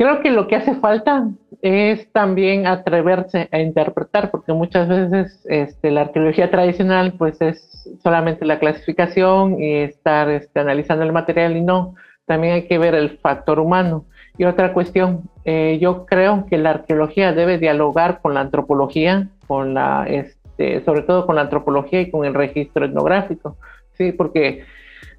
[0.00, 1.28] Creo que lo que hace falta
[1.60, 8.46] es también atreverse a interpretar, porque muchas veces este, la arqueología tradicional pues es solamente
[8.46, 13.18] la clasificación y estar este, analizando el material y no, también hay que ver el
[13.18, 14.06] factor humano.
[14.38, 19.74] Y otra cuestión, eh, yo creo que la arqueología debe dialogar con la antropología, con
[19.74, 23.58] la, este, sobre todo con la antropología y con el registro etnográfico,
[23.98, 24.64] sí, porque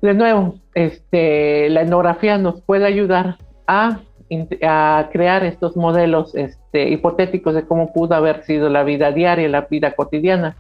[0.02, 4.00] de nuevo, este, la etnografía nos puede ayudar a
[4.64, 9.62] a crear estos modelos este, hipotéticos de cómo pudo haber sido la vida diaria, la
[9.62, 10.56] vida cotidiana.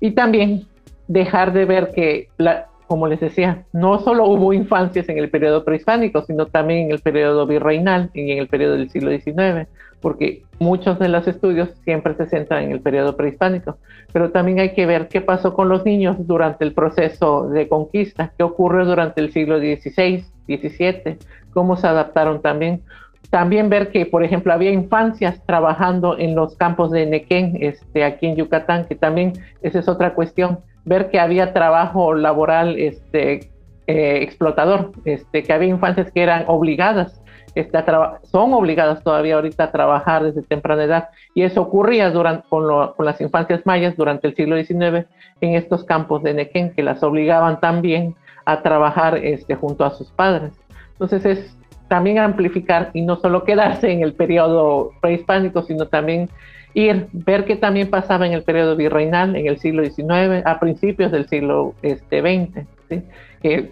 [0.00, 0.66] Y también
[1.06, 5.64] dejar de ver que, la, como les decía, no solo hubo infancias en el periodo
[5.64, 9.68] prehispánico, sino también en el periodo virreinal y en el periodo del siglo XIX,
[10.00, 13.78] porque muchos de los estudios siempre se centran en el periodo prehispánico,
[14.12, 18.32] pero también hay que ver qué pasó con los niños durante el proceso de conquista,
[18.36, 21.16] qué ocurrió durante el siglo XVI, XVII,
[21.54, 22.82] cómo se adaptaron también,
[23.30, 28.26] también ver que, por ejemplo, había infancias trabajando en los campos de Nequén, este, aquí
[28.26, 33.50] en Yucatán, que también esa es otra cuestión, ver que había trabajo laboral este,
[33.86, 37.20] eh, explotador, este, que había infancias que eran obligadas,
[37.54, 37.78] este,
[38.22, 43.06] son obligadas todavía ahorita a trabajar desde temprana edad, y eso ocurría durante, con, con
[43.06, 45.06] las infancias mayas durante el siglo XIX
[45.40, 48.14] en estos campos de Nequén, que las obligaban también
[48.44, 50.52] a trabajar este, junto a sus padres.
[50.92, 51.56] Entonces es
[51.88, 56.28] también amplificar y no solo quedarse en el periodo prehispánico, sino también
[56.74, 61.12] ir, ver qué también pasaba en el periodo virreinal, en el siglo XIX, a principios
[61.12, 62.66] del siglo este, XX.
[62.88, 63.70] ¿sí?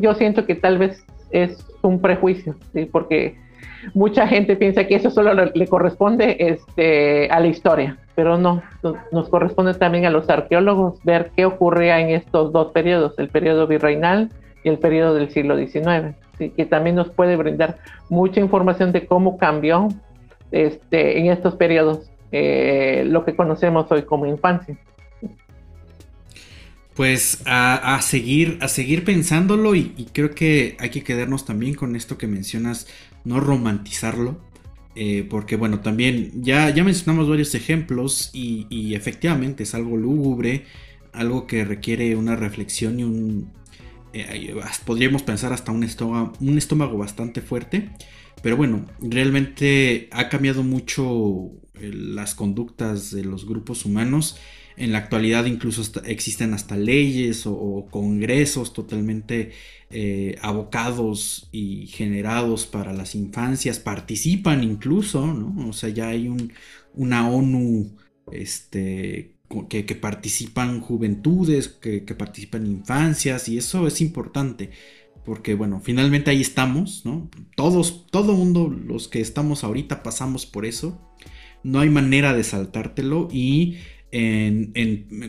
[0.00, 2.86] yo siento que tal vez es un prejuicio, ¿sí?
[2.86, 3.36] porque
[3.94, 8.62] mucha gente piensa que eso solo le, corresponde este, a la historia, pero no,
[9.12, 13.66] nos corresponde también a los arqueólogos ver qué ocurría en estos dos periodos, el periodo
[13.66, 14.30] virreinal
[14.64, 17.78] y el periodo del siglo XIX que también nos puede brindar
[18.08, 19.88] mucha información de cómo cambió
[20.52, 24.78] este, en estos periodos eh, lo que conocemos hoy como infancia.
[26.94, 32.18] Pues a, seguir, a seguir pensándolo y, creo que hay que quedarnos también con esto
[32.18, 32.88] que mencionas,
[33.24, 34.40] no romantizarlo,
[34.96, 40.64] eh, porque bueno, también ya, ya mencionamos varios ejemplos y, efectivamente es algo lúgubre,
[41.12, 43.52] algo que requiere una reflexión y un,
[44.12, 44.54] eh,
[44.84, 47.90] podríamos pensar hasta un estómago, un estómago bastante fuerte.
[48.42, 54.36] Pero bueno, realmente ha cambiado mucho eh, las conductas de los grupos humanos.
[54.76, 59.50] En la actualidad incluso existen hasta leyes o, congresos totalmente
[59.90, 63.80] eh, abocados y generados para las infancias.
[63.80, 65.68] Participan incluso, ¿no?
[65.68, 66.52] O sea, ya hay un,
[66.94, 67.96] una ONU
[68.30, 69.37] este,
[69.68, 74.70] que, participan juventudes, que, participan infancias, y eso es importante,
[75.24, 77.30] porque bueno, finalmente ahí estamos, ¿no?
[77.56, 81.00] Todos, todo mundo, los que estamos ahorita pasamos por eso,
[81.62, 83.78] no hay manera de saltártelo y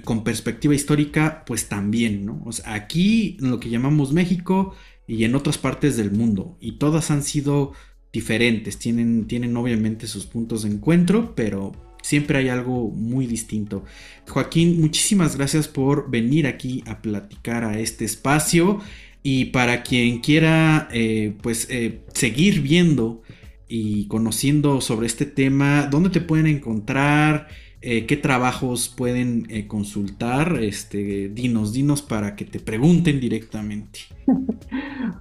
[0.05, 2.41] con perspectiva histórica, pues también, ¿no?
[2.45, 4.73] O sea, aquí en lo que llamamos México
[5.05, 7.73] y en otras partes del mundo, y todas han sido
[8.11, 13.83] diferentes, tienen, tienen obviamente sus puntos de encuentro, pero siempre hay algo muy distinto.
[14.27, 18.79] Joaquín, muchísimas gracias por venir aquí a platicar a este espacio
[19.23, 23.21] y para quien quiera eh, pues eh, seguir viendo
[23.67, 27.47] y conociendo sobre este tema, ¿dónde te pueden encontrar?
[27.81, 30.57] Eh, qué trabajos pueden eh, consultar.
[30.61, 33.99] Este, dinos, dinos para que te pregunten directamente.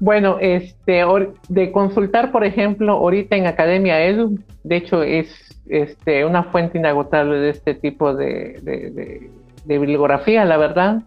[0.01, 1.03] Bueno, este,
[1.49, 5.29] de consultar, por ejemplo, ahorita en Academia Edu, de hecho es
[5.69, 9.31] este, una fuente inagotable de este tipo de,
[9.65, 11.03] bibliografía, la verdad.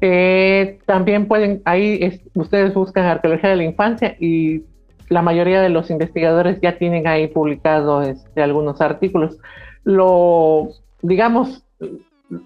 [0.00, 4.62] Eh, también pueden, ahí ustedes buscan arqueología de la infancia y
[5.08, 9.38] la mayoría de los investigadores ya tienen ahí publicados este, algunos artículos.
[9.84, 10.70] Lo,
[11.02, 11.64] digamos,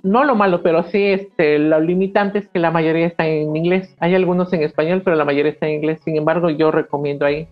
[0.02, 3.94] no lo malo, pero sí este, lo limitante es que la mayoría está en inglés.
[3.98, 6.00] Hay algunos en español, pero la mayoría está en inglés.
[6.04, 7.48] Sin embargo, yo recomiendo ahí.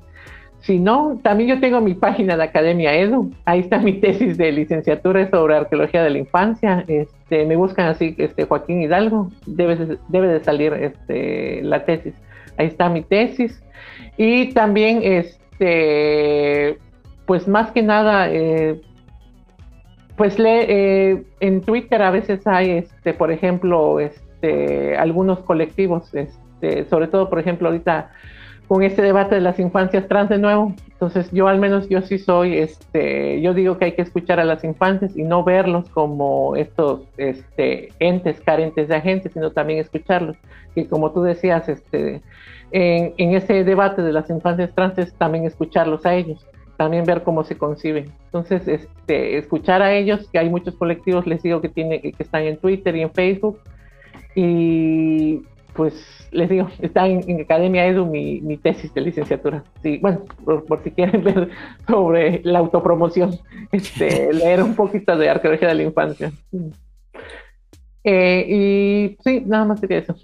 [0.60, 3.32] Si no, también yo tengo mi página de Academia Edu.
[3.44, 6.84] Ahí está mi tesis de licenciatura sobre arqueología de la infancia.
[6.86, 9.30] Este, me buscan así, este, Joaquín Hidalgo.
[9.46, 12.14] Debe de, debe de salir este, la tesis.
[12.58, 13.60] Ahí está mi tesis.
[14.16, 16.78] Y también, este,
[17.26, 18.80] pues más que nada, eh,
[20.20, 20.66] pues le,
[21.12, 27.30] eh, en Twitter a veces hay, este, por ejemplo, este, algunos colectivos, este, sobre todo,
[27.30, 28.10] por ejemplo, ahorita
[28.68, 30.74] con este debate de las infancias trans de nuevo.
[30.90, 34.44] Entonces, yo al menos yo sí soy, este, yo digo que hay que escuchar a
[34.44, 40.36] las infancias y no verlos como estos este, entes carentes de agentes, sino también escucharlos.
[40.74, 42.20] Y como tú decías, este,
[42.72, 46.46] en, en ese debate de las infancias trans es también escucharlos a ellos
[46.80, 48.06] también ver cómo se conciben.
[48.24, 52.44] Entonces, este, escuchar a ellos, que hay muchos colectivos, les digo que, tiene, que están
[52.44, 53.60] en Twitter y en Facebook,
[54.34, 55.42] y
[55.74, 59.62] pues les digo, está en, Academia Edu mi, mi, tesis de licenciatura.
[59.82, 61.50] Sí, bueno, por, si quieren ver
[61.86, 63.38] sobre la autopromoción,
[63.72, 66.32] este, leer un poquito de arqueología de la infancia.
[68.04, 70.16] Eh, y sí, nada más sería eso.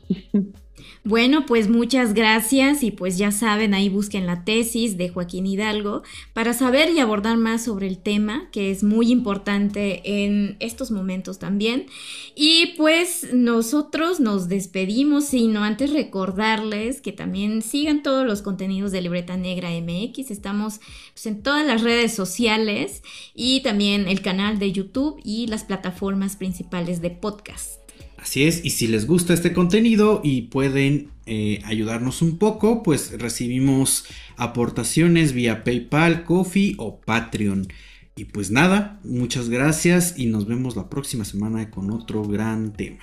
[1.06, 6.02] Bueno, pues muchas gracias y pues ya saben, ahí busquen la tesis de Joaquín Hidalgo
[6.32, 11.38] para saber y abordar más sobre el tema, que es muy importante en estos momentos
[11.38, 11.86] también.
[12.34, 19.02] Y pues nosotros nos despedimos, sino antes recordarles que también sigan todos los contenidos de
[19.02, 20.32] Libreta Negra MX.
[20.32, 20.80] Estamos
[21.12, 26.34] pues, en todas las redes sociales y también el canal de YouTube y las plataformas
[26.34, 27.85] principales de podcast.
[28.26, 33.16] Así es, y si les gusta este contenido y pueden eh, ayudarnos un poco, pues
[33.20, 34.04] recibimos
[34.36, 37.68] aportaciones vía PayPal, Coffee o Patreon.
[38.16, 42.98] Y pues nada, muchas gracias y nos vemos la próxima semana con otro gran tema.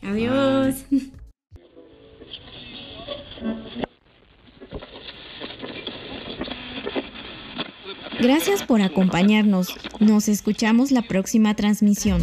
[0.00, 0.84] Adiós.
[8.20, 9.74] Gracias por acompañarnos.
[9.98, 12.22] Nos escuchamos la próxima transmisión.